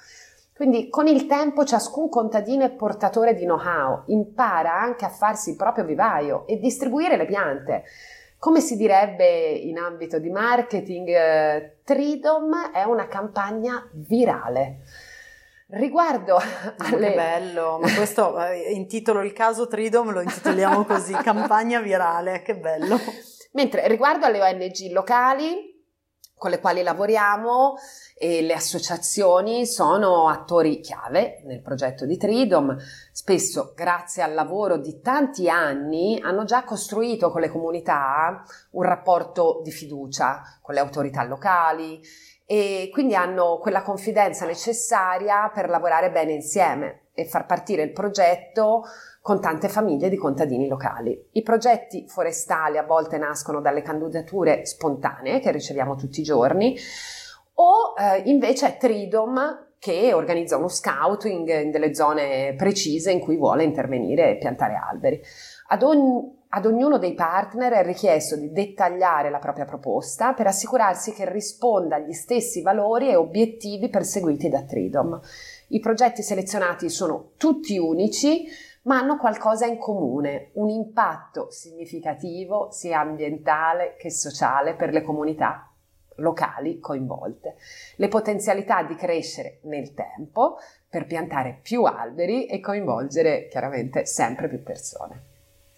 [0.55, 5.57] Quindi con il tempo ciascun contadino è portatore di know-how, impara anche a farsi il
[5.57, 7.84] proprio vivaio e distribuire le piante.
[8.38, 14.80] Come si direbbe in ambito di marketing, eh, Tridom è una campagna virale.
[15.75, 17.09] Riguardo alle...
[17.09, 22.59] Che bello, ma questo eh, intitolo il caso Tridom, lo intitoliamo così, campagna virale, che
[22.59, 22.99] bello.
[23.53, 25.70] Mentre riguardo alle ONG locali
[26.37, 27.77] con le quali lavoriamo
[28.18, 32.77] e le associazioni sono attori chiave nel progetto di Tridom,
[33.11, 38.43] spesso grazie al lavoro di tanti anni hanno già costruito con le comunità
[38.73, 42.01] un rapporto di fiducia con le autorità locali
[42.53, 48.82] e quindi hanno quella confidenza necessaria per lavorare bene insieme e far partire il progetto
[49.22, 51.30] con tante famiglie di contadini locali.
[51.32, 56.76] I progetti forestali a volte nascono dalle candidature spontanee che riceviamo tutti i giorni
[57.55, 63.38] o eh, invece è Tridom che organizza uno scouting in delle zone precise in cui
[63.38, 65.18] vuole intervenire e piantare alberi.
[65.68, 71.12] Ad ogni ad ognuno dei partner è richiesto di dettagliare la propria proposta per assicurarsi
[71.14, 75.18] che risponda agli stessi valori e obiettivi perseguiti da Tridom.
[75.68, 78.44] I progetti selezionati sono tutti unici,
[78.82, 85.70] ma hanno qualcosa in comune, un impatto significativo sia ambientale che sociale per le comunità
[86.16, 87.57] locali coinvolte,
[87.96, 94.62] le potenzialità di crescere nel tempo per piantare più alberi e coinvolgere chiaramente sempre più
[94.62, 95.30] persone.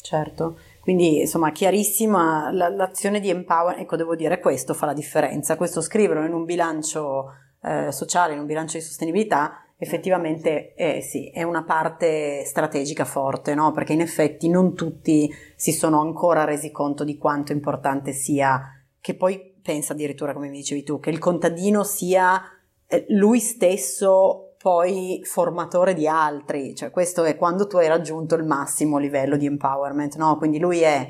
[0.05, 5.81] Certo, quindi insomma chiarissima l'azione di empower, ecco devo dire questo fa la differenza, questo
[5.81, 7.33] scriverlo in un bilancio
[7.63, 13.55] eh, sociale, in un bilancio di sostenibilità effettivamente eh, sì, è una parte strategica forte,
[13.55, 13.73] no?
[13.73, 18.61] perché in effetti non tutti si sono ancora resi conto di quanto importante sia,
[19.01, 22.43] che poi pensa addirittura come mi dicevi tu, che il contadino sia
[22.87, 28.45] eh, lui stesso poi formatore di altri, cioè questo è quando tu hai raggiunto il
[28.45, 30.39] massimo livello di empowerment, no?
[30.39, 31.07] Quindi lui è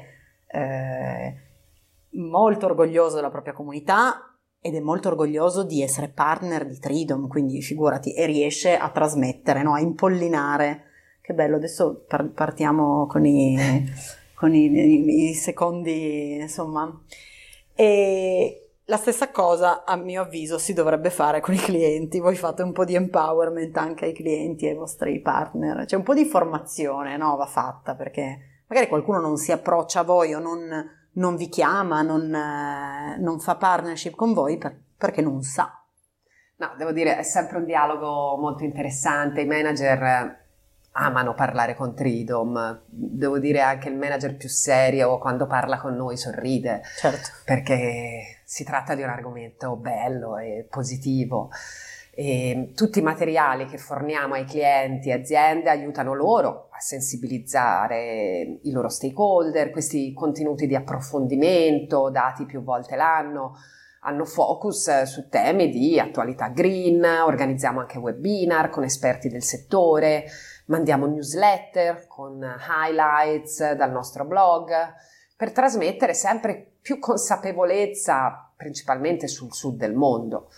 [0.48, 1.34] eh,
[2.18, 7.62] molto orgoglioso della propria comunità ed è molto orgoglioso di essere partner di Tridom, quindi
[7.62, 9.74] figurati, e riesce a trasmettere, no?
[9.74, 10.86] a impollinare.
[11.20, 13.56] Che bello, adesso par- partiamo con i,
[14.34, 16.92] con i, i, i secondi, insomma.
[17.72, 22.20] E, la stessa cosa, a mio avviso, si dovrebbe fare con i clienti.
[22.20, 25.86] Voi fate un po' di empowerment anche ai clienti e ai vostri partner.
[25.86, 27.36] C'è un po' di formazione, no?
[27.36, 32.02] Va fatta perché magari qualcuno non si approccia a voi o non, non vi chiama,
[32.02, 35.82] non, eh, non, fa partnership con voi per, perché non sa.
[36.56, 39.40] No, devo dire, è sempre un dialogo molto interessante.
[39.40, 40.42] I manager
[40.92, 42.82] amano parlare con Tridom.
[42.86, 46.82] Devo dire anche il manager più serio quando parla con noi sorride.
[46.96, 47.30] Certo.
[47.44, 51.50] Perché si tratta di un argomento bello e positivo.
[52.12, 58.70] E tutti i materiali che forniamo ai clienti e aziende aiutano loro a sensibilizzare i
[58.70, 63.56] loro stakeholder, questi contenuti di approfondimento dati più volte l'anno
[64.02, 70.26] hanno focus su temi di attualità green, organizziamo anche webinar con esperti del settore,
[70.66, 74.70] mandiamo newsletter con highlights dal nostro blog
[75.36, 80.50] per trasmettere sempre più consapevolezza, principalmente sul sud del mondo.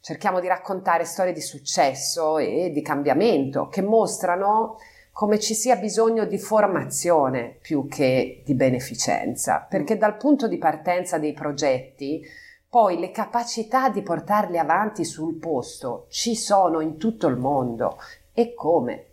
[0.00, 4.78] Cerchiamo di raccontare storie di successo e di cambiamento che mostrano
[5.12, 11.18] come ci sia bisogno di formazione più che di beneficenza, perché dal punto di partenza
[11.18, 12.22] dei progetti
[12.68, 17.98] poi le capacità di portarli avanti sul posto ci sono in tutto il mondo
[18.32, 19.08] e come?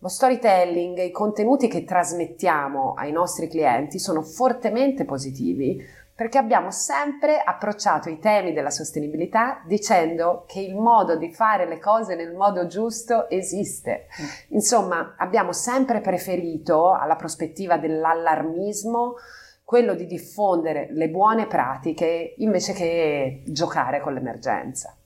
[0.00, 5.80] Lo storytelling, i contenuti che trasmettiamo ai nostri clienti sono fortemente positivi
[6.16, 11.78] perché abbiamo sempre approcciato i temi della sostenibilità dicendo che il modo di fare le
[11.78, 14.06] cose nel modo giusto esiste.
[14.22, 14.54] Mm.
[14.54, 19.16] Insomma, abbiamo sempre preferito alla prospettiva dell'allarmismo
[19.62, 24.96] quello di diffondere le buone pratiche invece che giocare con l'emergenza.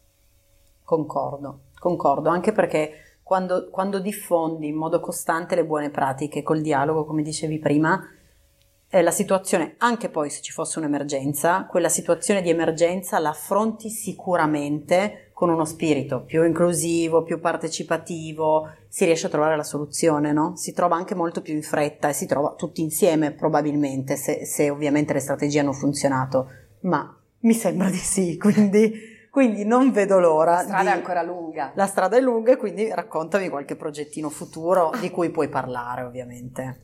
[0.85, 7.05] Concordo, concordo, anche perché quando, quando diffondi in modo costante le buone pratiche col dialogo,
[7.05, 8.01] come dicevi prima,
[8.93, 13.89] eh, la situazione, anche poi se ci fosse un'emergenza, quella situazione di emergenza la affronti
[13.89, 20.57] sicuramente con uno spirito più inclusivo, più partecipativo, si riesce a trovare la soluzione, no?
[20.57, 24.69] Si trova anche molto più in fretta e si trova tutti insieme probabilmente, se, se
[24.69, 28.93] ovviamente le strategie hanno funzionato, ma mi sembra di sì, quindi,
[29.31, 30.57] quindi non vedo l'ora.
[30.57, 30.89] La strada di...
[30.89, 31.71] è ancora lunga.
[31.75, 36.81] La strada è lunga, quindi raccontami qualche progettino futuro di cui puoi parlare ovviamente.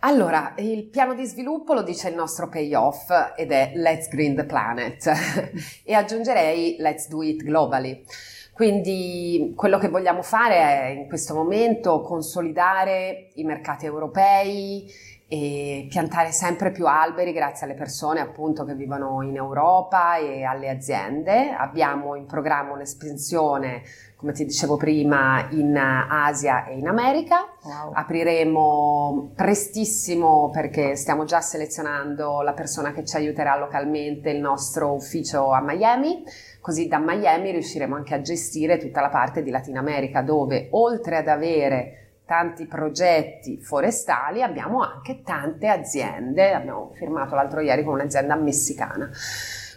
[0.00, 4.44] Allora, il piano di sviluppo lo dice il nostro payoff ed è Let's Green the
[4.44, 5.10] Planet
[5.82, 8.04] e aggiungerei Let's Do It Globally.
[8.52, 14.90] Quindi quello che vogliamo fare è in questo momento consolidare i mercati europei
[15.28, 20.68] e piantare sempre più alberi grazie alle persone appunto che vivono in Europa e alle
[20.68, 21.50] aziende.
[21.50, 23.82] Abbiamo in programma un'espansione
[24.16, 27.46] come ti dicevo prima, in Asia e in America.
[27.62, 27.92] Wow.
[27.92, 35.52] Apriremo prestissimo perché stiamo già selezionando la persona che ci aiuterà localmente il nostro ufficio
[35.52, 36.24] a Miami.
[36.60, 41.18] Così da Miami riusciremo anche a gestire tutta la parte di Latina America dove oltre
[41.18, 46.52] ad avere tanti progetti forestali abbiamo anche tante aziende.
[46.54, 49.10] Abbiamo firmato l'altro ieri con un'azienda messicana.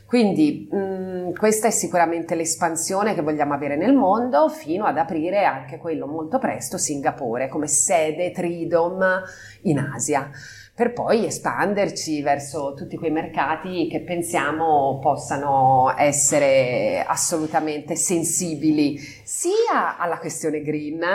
[0.10, 5.45] Quindi mh, mm, questa è sicuramente l'espansione che vogliamo avere nel mondo fino ad aprire
[5.45, 9.22] anche quello molto presto Singapore come sede Tridom
[9.62, 10.32] in Asia
[10.74, 20.18] per poi espanderci verso tutti quei mercati che pensiamo possano essere assolutamente sensibili sia alla
[20.18, 21.05] questione green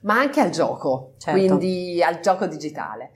[0.00, 1.38] ma anche al gioco, certo.
[1.38, 3.12] quindi al gioco digitale.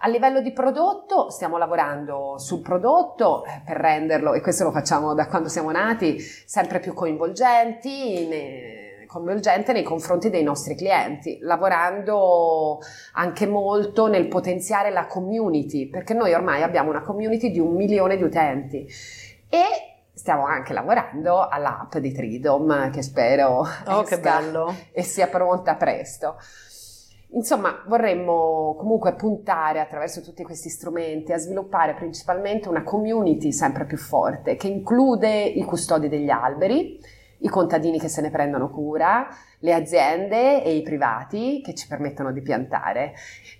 [0.00, 5.12] A livello di prodotto stiamo lavorando sul prodotto eh, per renderlo, e questo lo facciamo
[5.12, 8.26] da quando siamo nati, sempre più coinvolgenti.
[8.28, 12.78] Ne, coinvolgente nei confronti dei nostri clienti, lavorando
[13.14, 18.16] anche molto nel potenziare la community, perché noi ormai abbiamo una community di un milione
[18.16, 18.86] di utenti
[19.48, 19.64] e
[20.12, 24.74] stiamo anche lavorando all'app di Tridom che spero oh, che bello.
[24.92, 26.36] e sia pronta presto.
[27.30, 33.98] Insomma, vorremmo comunque puntare attraverso tutti questi strumenti a sviluppare principalmente una community sempre più
[33.98, 36.98] forte che include i custodi degli alberi,
[37.40, 39.28] i contadini che se ne prendono cura,
[39.60, 43.12] le aziende e i privati che ci permettono di piantare,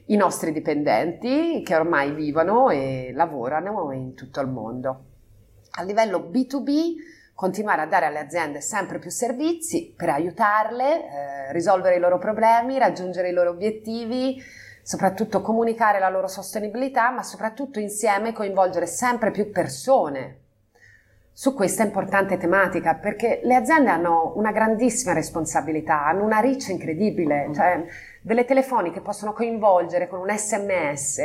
[0.06, 5.04] i nostri dipendenti che ormai vivono e lavorano in tutto il mondo.
[5.72, 6.94] A livello B2B
[7.38, 12.78] continuare a dare alle aziende sempre più servizi per aiutarle, eh, risolvere i loro problemi,
[12.78, 14.42] raggiungere i loro obiettivi,
[14.82, 20.38] soprattutto comunicare la loro sostenibilità, ma soprattutto insieme coinvolgere sempre più persone
[21.32, 27.50] su questa importante tematica, perché le aziende hanno una grandissima responsabilità, hanno una riccia incredibile,
[27.54, 27.84] cioè
[28.20, 31.20] delle telefoni che possono coinvolgere con un sms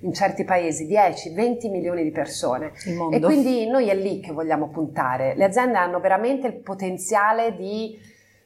[0.00, 2.72] in certi paesi 10-20 milioni di persone.
[3.10, 5.34] E quindi noi è lì che vogliamo puntare.
[5.34, 7.98] Le aziende hanno veramente il potenziale di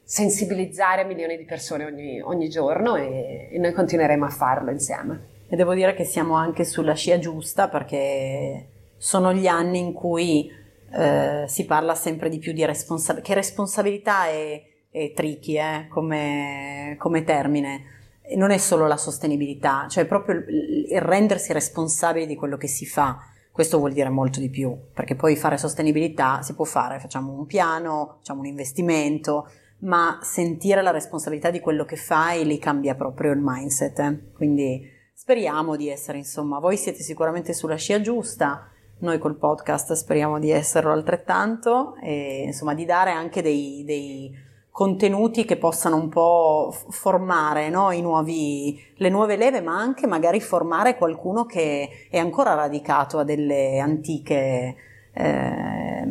[0.03, 5.31] sensibilizzare milioni di persone ogni, ogni giorno e, e noi continueremo a farlo insieme.
[5.47, 10.49] E devo dire che siamo anche sulla scia giusta perché sono gli anni in cui
[10.91, 16.95] eh, si parla sempre di più di responsabilità, che responsabilità è, è tricky eh, come,
[16.97, 17.92] come termine
[18.35, 23.19] non è solo la sostenibilità, cioè proprio il, rendersi responsabili di quello che si fa.
[23.51, 27.45] Questo vuol dire molto di più, perché poi fare sostenibilità si può fare, facciamo un
[27.45, 29.47] piano, facciamo un investimento,
[29.79, 33.99] ma sentire la responsabilità di quello che fai li cambia proprio il mindset.
[33.99, 34.31] Eh?
[34.33, 38.69] Quindi speriamo di essere, insomma, voi siete sicuramente sulla scia giusta,
[38.99, 44.31] noi col podcast speriamo di esserlo altrettanto e insomma di dare anche dei, dei
[44.73, 47.91] contenuti che possano un po' formare no?
[47.91, 53.77] nuovi, le nuove leve, ma anche magari formare qualcuno che è ancora radicato a delle
[53.77, 54.75] antiche
[55.13, 56.07] eh,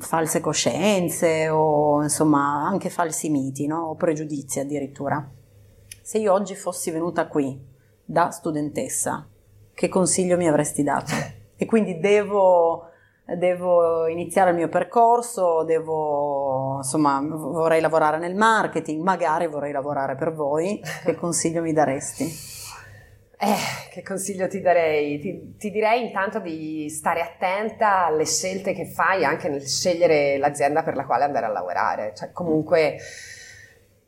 [0.00, 3.90] false coscienze o insomma anche falsi miti no?
[3.90, 5.30] o pregiudizi addirittura.
[6.02, 7.56] Se io oggi fossi venuta qui
[8.04, 9.24] da studentessa,
[9.72, 11.12] che consiglio mi avresti dato?
[11.60, 12.90] E quindi devo
[13.36, 16.49] devo iniziare il mio percorso, devo,
[16.80, 22.58] insomma, vorrei lavorare nel marketing, magari vorrei lavorare per voi, che consiglio mi daresti?
[23.42, 25.18] Eh, che consiglio ti darei?
[25.18, 30.82] Ti, ti, direi intanto di stare attenta alle scelte che fai anche nel scegliere l'azienda
[30.82, 32.98] per la quale andare a lavorare, cioè comunque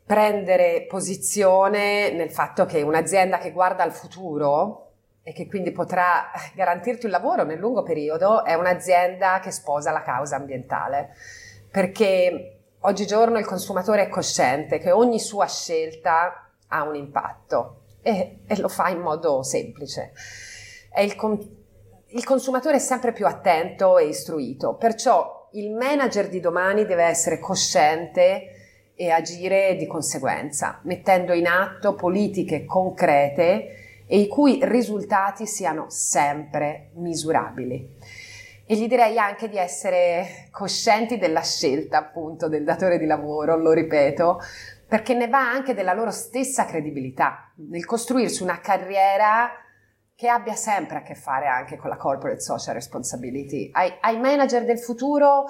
[0.05, 4.91] prendere posizione nel fatto che un'azienda che guarda al futuro
[5.23, 10.01] e che quindi potrà garantirti un lavoro nel lungo periodo è un'azienda che sposa la
[10.01, 11.15] causa ambientale,
[11.71, 12.52] perché
[12.85, 18.67] oggigiorno il consumatore è cosciente che ogni sua scelta ha un impatto e, e lo
[18.67, 20.13] fa in modo semplice.
[20.97, 21.15] Il,
[22.07, 27.39] il consumatore è sempre più attento e istruito, perciò il manager di domani deve essere
[27.39, 28.47] cosciente
[28.95, 36.89] e agire di conseguenza, mettendo in atto politiche concrete e i cui risultati siano sempre
[36.95, 37.97] misurabili.
[38.65, 43.73] E gli direi anche di essere coscienti della scelta appunto del datore di lavoro, lo
[43.73, 44.39] ripeto,
[44.87, 49.51] perché ne va anche della loro stessa credibilità, nel costruirsi una carriera
[50.15, 53.69] che abbia sempre a che fare anche con la corporate social responsibility.
[53.73, 55.45] Ai, ai manager del futuro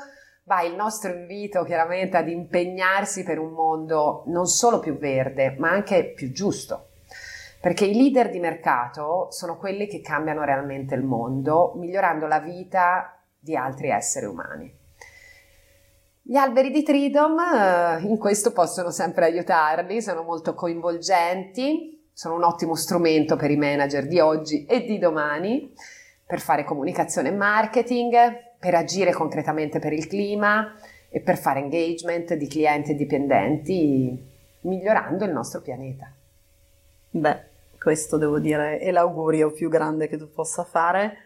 [0.45, 5.69] va il nostro invito chiaramente ad impegnarsi per un mondo non solo più verde, ma
[5.69, 6.87] anche più giusto.
[7.63, 13.17] Perché i leader di mercato sono quelli che cambiano realmente il mondo, migliorando la vita
[13.39, 14.69] di altri esseri umani.
[16.21, 22.43] Gli alberi di Tridom eh, in questo possono sempre aiutarli, sono molto coinvolgenti, sono un
[22.43, 25.73] ottimo strumento per i manager di oggi e di domani,
[26.27, 28.13] per fare comunicazione e marketing,
[28.59, 30.75] per agire concretamente per il clima
[31.07, 34.21] e per fare engagement di clienti e dipendenti,
[34.63, 36.11] migliorando il nostro pianeta.
[37.09, 37.51] Beh,
[37.83, 41.17] questo devo dire è l'augurio più grande che tu possa fare.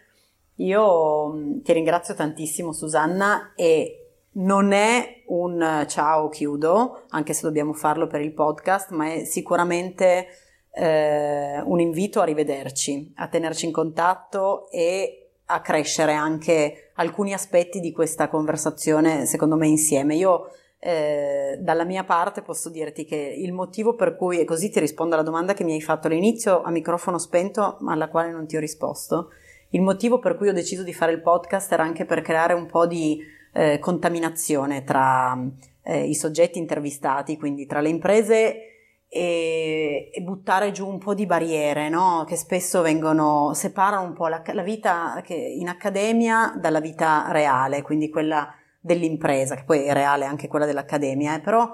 [0.56, 7.72] Io mm, ti ringrazio tantissimo Susanna e non è un ciao chiudo, anche se dobbiamo
[7.72, 10.26] farlo per il podcast, ma è sicuramente
[10.72, 17.78] eh, un invito a rivederci, a tenerci in contatto e a crescere anche alcuni aspetti
[17.78, 20.16] di questa conversazione, secondo me, insieme.
[20.16, 20.50] Io
[20.80, 25.14] eh, dalla mia parte posso dirti che il motivo per cui, e così ti rispondo
[25.14, 28.56] alla domanda che mi hai fatto all'inizio a microfono spento, ma alla quale non ti
[28.56, 29.30] ho risposto,
[29.70, 32.66] il motivo per cui ho deciso di fare il podcast era anche per creare un
[32.66, 33.20] po' di
[33.52, 35.36] eh, contaminazione tra
[35.82, 38.62] eh, i soggetti intervistati, quindi tra le imprese
[39.08, 42.24] e, e, buttare giù un po' di barriere, no?
[42.26, 48.10] che spesso vengono, separano un po' la, la vita in accademia dalla vita reale, quindi
[48.10, 48.54] quella
[48.88, 51.68] dell'impresa, che poi è reale anche quella dell'accademia, eh, però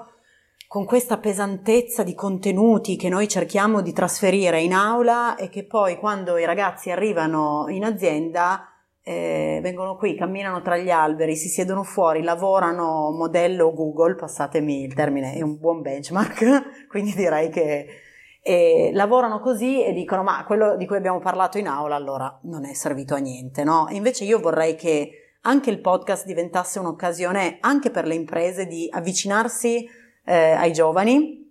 [0.67, 5.97] con questa pesantezza di contenuti che noi cerchiamo di trasferire in aula e che poi
[5.97, 8.69] quando i ragazzi arrivano in azienda
[9.01, 14.93] eh, vengono qui, camminano tra gli alberi, si siedono fuori, lavorano modello Google, passatemi il
[14.95, 17.85] termine, è un buon benchmark, quindi direi che
[18.41, 22.65] eh, lavorano così e dicono ma quello di cui abbiamo parlato in aula allora non
[22.65, 23.87] è servito a niente, no?
[23.91, 29.87] Invece io vorrei che anche il podcast diventasse un'occasione anche per le imprese di avvicinarsi
[30.25, 31.43] eh, ai giovani,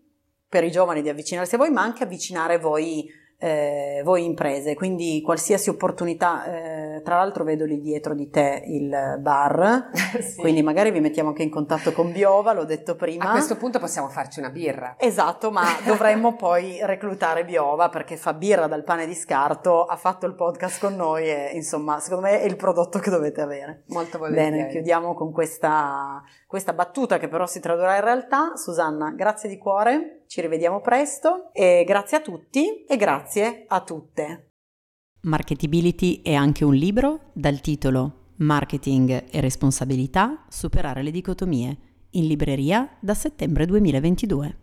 [0.49, 3.09] per i giovani di avvicinarsi a voi, ma anche avvicinare voi
[3.39, 9.19] eh, voi imprese, quindi qualsiasi opportunità, eh, tra l'altro vedo lì dietro di te il
[9.21, 10.41] bar, sì.
[10.41, 13.25] quindi magari vi mettiamo anche in contatto con Biova, l'ho detto prima.
[13.25, 14.97] A questo punto possiamo farci una birra.
[14.99, 20.27] Esatto, ma dovremmo poi reclutare Biova perché fa birra dal pane di scarto, ha fatto
[20.27, 23.83] il podcast con noi e insomma secondo me è il prodotto che dovete avere.
[23.89, 24.57] Molto volentieri.
[24.57, 28.53] Bene, chiudiamo con questa, questa battuta che però si tradurrà in realtà.
[28.57, 34.55] Susanna, grazie di cuore ci rivediamo presto e grazie a tutti e grazie a tutte.
[35.21, 41.77] Marketability è anche un libro dal titolo Marketing e responsabilità, superare le dicotomie,
[42.11, 44.57] in libreria da settembre 2022.